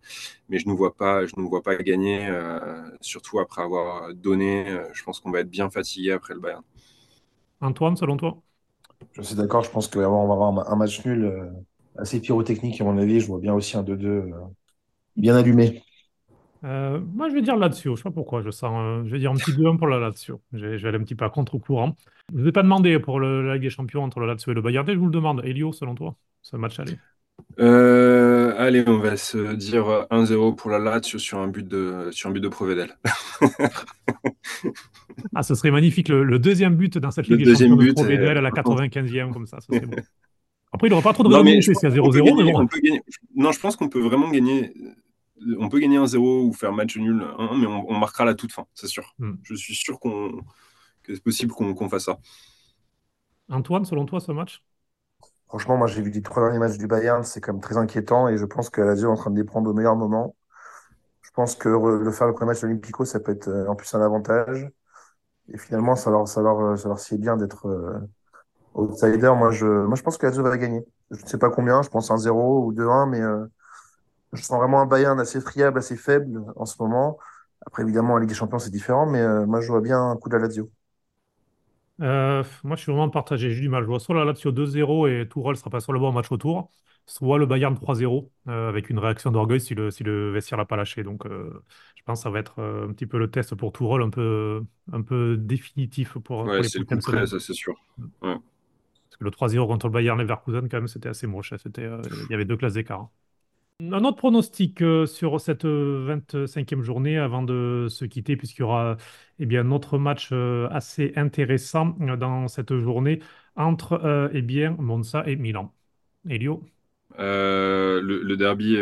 [0.48, 4.66] Mais je ne vois pas, je ne vois pas gagner, euh, surtout après avoir donné.
[4.92, 6.62] je pense qu'on va être bien fatigué après le Bayern.
[7.62, 8.42] Antoine, selon toi?
[9.12, 9.62] Je suis d'accord.
[9.64, 11.32] Je pense qu'on va avoir un match nul
[11.96, 13.20] assez pyrotechnique à mon avis.
[13.20, 14.30] Je vois bien aussi un 2-2
[15.16, 15.82] bien allumé.
[16.64, 17.96] Euh, moi, je vais dire Lazio.
[17.96, 18.42] Je sais pas pourquoi.
[18.42, 20.40] Je sens, euh, je vais dire un petit 2-1 pour la Lazio.
[20.52, 21.94] Je vais, aller un petit peu à contre-courant.
[22.32, 24.54] Je ne vais pas demander pour le, la Ligue des Champions entre le Lazio et
[24.54, 24.86] le Bayern.
[24.86, 25.42] Je vous le demande.
[25.44, 26.98] Elio, selon toi, ce match aller?
[27.58, 32.28] Euh, allez, on va se dire 1-0 pour la Lazio sur un but de, sur
[32.28, 32.90] un but de Provedel.
[35.34, 36.08] ah, ce serait magnifique.
[36.08, 39.60] Le, deuxième but dans cette Ligue des Champions de Provedel à la 95e, comme ça.
[39.60, 39.86] ça serait.
[40.72, 42.68] Après, il n'aura pas trop de valeur c'est à 0-0.
[43.34, 44.72] Non, je pense qu'on peut vraiment gagner.
[45.58, 48.86] On peut gagner 1-0 ou faire match nul, mais on, marquera la toute fin, c'est
[48.86, 49.14] sûr.
[49.18, 49.34] Hmm.
[49.42, 50.32] Je suis sûr qu'on,
[51.02, 52.18] que c'est possible qu'on fasse ça.
[53.48, 54.62] Antoine, selon toi, ce match?
[55.48, 58.28] Franchement, moi, j'ai vu les trois derniers matchs du Bayern, c'est quand même très inquiétant
[58.28, 60.36] et je pense que la est en train de les prendre au meilleur moment.
[61.22, 63.92] Je pense que le faire le premier match olympico, ça peut être euh, en plus
[63.94, 64.68] un avantage.
[65.48, 67.98] Et finalement, ça leur, ça leur, ça leur sied bien d'être euh,
[68.74, 69.32] outsider.
[69.36, 70.84] Moi, je, moi, je pense que Lazio va gagner.
[71.10, 73.46] Je ne sais pas combien, je pense un 0 ou 2-1, mais euh,
[74.32, 77.18] je sens vraiment un Bayern assez friable, assez faible en ce moment.
[77.66, 80.28] Après, évidemment, la Ligue des Champions, c'est différent, mais moi, je vois bien un coup
[80.28, 80.70] de la Lazio.
[82.00, 83.50] Euh, moi, je suis vraiment partagé.
[83.50, 83.82] J'ai du mal.
[83.82, 86.70] Je vois soit la Lazio 2-0 et Tourelle sera pas sur le bon match retour,
[87.06, 90.64] soit le Bayern 3-0 euh, avec une réaction d'orgueil si le, si le vestiaire l'a
[90.64, 91.02] pas lâché.
[91.02, 91.62] Donc, euh,
[91.96, 94.62] je pense que ça va être un petit peu le test pour Tourelle, un peu,
[94.92, 97.74] un peu définitif pour, ouais, c'est le coup près, ça c'est sûr.
[98.22, 98.36] Ouais.
[99.08, 101.52] Parce que le 3-0 contre le Bayern Leverkusen, quand même, c'était assez moche.
[101.62, 103.10] C'était, il y avait deux classes d'écart.
[103.80, 108.98] Un autre pronostic euh, sur cette 25e journée avant de se quitter, puisqu'il y aura
[109.38, 113.20] eh bien, un autre match euh, assez intéressant euh, dans cette journée
[113.56, 115.72] entre eh bien, Monza et Milan.
[116.28, 116.62] Elio?
[117.18, 118.76] Le, derby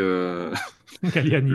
[1.03, 1.53] Galliani.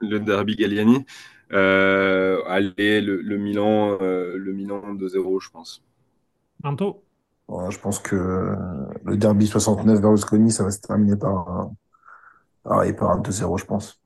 [0.00, 1.04] Le, derby Galliani.
[1.50, 5.82] allez, le, Milan, le Milan 2-0, je pense.
[6.62, 7.02] Anto?
[7.48, 8.54] Je pense que
[9.04, 11.70] le derby 69 Berlusconi, ça va se terminer par
[12.64, 14.02] ah, il part un 2-0, je pense.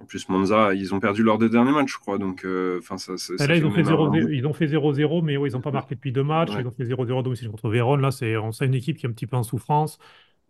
[0.00, 2.18] En plus, Monza, ils ont perdu lors des derniers matchs, je crois.
[2.18, 3.12] Donc, euh, enfin, ça,
[3.46, 5.94] là, ils ont, fait 0 ils ont fait 0-0, mais ouais, ils n'ont pas marqué
[5.94, 6.50] depuis deux matchs.
[6.58, 8.02] Ils ont fait 0-0 domicile contre Vérone.
[8.02, 9.98] Là, c'est on sait une équipe qui est un petit peu en souffrance.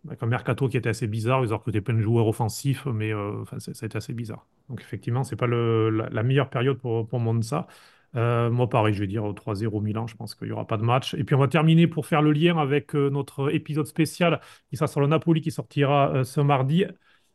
[0.07, 1.43] Avec un mercato qui était assez bizarre.
[1.43, 4.45] Ils ont recruté plein de joueurs offensifs, mais euh, enfin, ça a été assez bizarre.
[4.69, 7.67] Donc, effectivement, ce n'est pas le, la, meilleure période pour, pour Monza.
[8.15, 10.05] Euh, moi, pareil, je vais dire 3-0 Milan.
[10.07, 11.13] Je pense qu'il n'y aura pas de match.
[11.13, 14.87] Et puis, on va terminer pour faire le lien avec notre épisode spécial qui sera
[14.87, 16.85] sur le Napoli qui sortira ce mardi.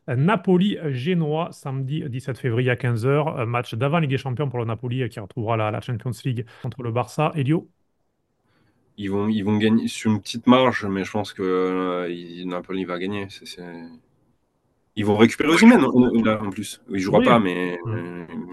[0.07, 3.45] Napoli-Génois, samedi 17 février à 15h.
[3.45, 6.91] Match d'avant Ligue des Champions pour le Napoli qui retrouvera la, Champions League contre le
[6.91, 7.31] Barça.
[7.35, 7.69] Elio
[8.97, 12.85] ils vont, ils vont gagner sur une petite marge, mais je pense que euh, Napoli
[12.85, 13.27] va gagner.
[14.95, 16.81] Ils vont récupérer Osimhen en plus.
[16.89, 17.79] Ils ne jouera pas, mais.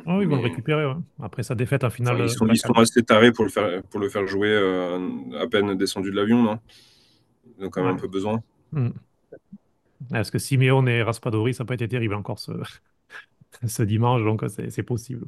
[0.06, 0.90] Ah ils vont le récupérer.
[1.20, 2.20] Après sa défaite en finale.
[2.20, 2.46] ils, sont,
[2.76, 4.98] assez tarés pour le faire, pour le faire jouer euh,
[5.38, 6.58] à peine descendu de l'avion, non?
[7.58, 8.40] Ils ont quand même un peu besoin.
[8.72, 8.90] Hmm.
[10.14, 12.52] Est-ce que Simeone et Raspadori, ça n'a pas été terrible encore ce,
[13.66, 15.26] ce dimanche, donc c'est possible.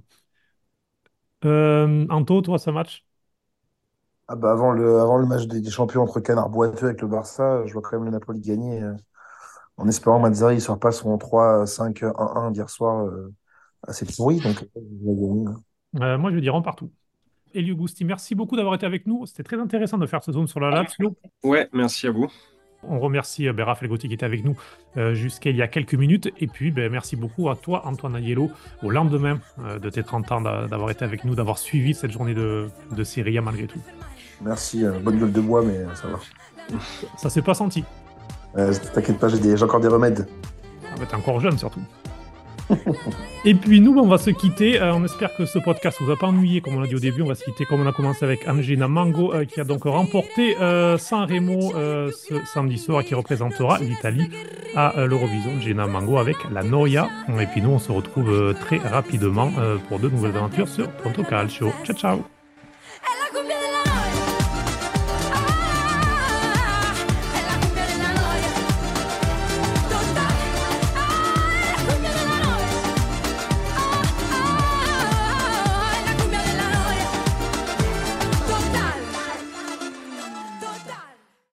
[1.45, 3.05] Euh, Anto, toi, ce match?
[4.29, 7.67] Ah bah avant, le, avant le match des, champions entre Canard Boiteux avec le Barça,
[7.67, 8.81] je vois quand même le Napoli gagner.
[8.81, 8.95] Euh,
[9.77, 13.33] en espérant Mazzari ne sort pas son 3-5-1-1 d'hier soir euh,
[13.89, 14.39] assez pourri.
[14.39, 16.93] Donc, euh, moi, je vais dire en partout.
[17.55, 19.27] Elio Gusti, merci beaucoup d'avoir été avec nous.
[19.27, 21.17] C'était très intéressant de faire ce zone sur la Lazio.
[21.43, 22.29] Ouais, merci à vous.
[22.83, 24.57] On remercie euh, ben, Raphaël Gauthier qui était avec nous
[24.97, 26.33] euh, jusqu'à il y a quelques minutes.
[26.41, 28.51] Et puis, ben, merci beaucoup à toi, Antoine Agnello,
[28.83, 32.35] au lendemain euh, de tes 30 ans d'avoir été avec nous, d'avoir suivi cette journée
[32.35, 33.81] de, de Serie A malgré tout.
[34.43, 36.19] Merci, bonne gueule de bois, mais ça va.
[37.19, 37.85] Ça s'est pas senti.
[38.55, 40.27] T'inquiète pas, j'ai encore des remèdes.
[40.85, 41.81] Ah, T'es encore jeune surtout.
[43.45, 44.81] Et puis nous, on va se quitter.
[44.81, 47.01] Euh, on espère que ce podcast vous a pas ennuyé, comme on l'a dit au
[47.01, 47.23] début.
[47.23, 49.85] On va se quitter comme on a commencé avec Angina Mango, euh, qui a donc
[49.85, 54.31] remporté euh, San Remo ce samedi soir, qui représentera l'Italie
[54.77, 55.61] à l'Eurovision.
[55.61, 57.09] Gina Mango avec la Noia.
[57.41, 59.51] Et puis nous, on se retrouve très rapidement
[59.89, 61.73] pour de nouvelles aventures sur Pronto Calcio.
[61.85, 62.40] Ciao, ciao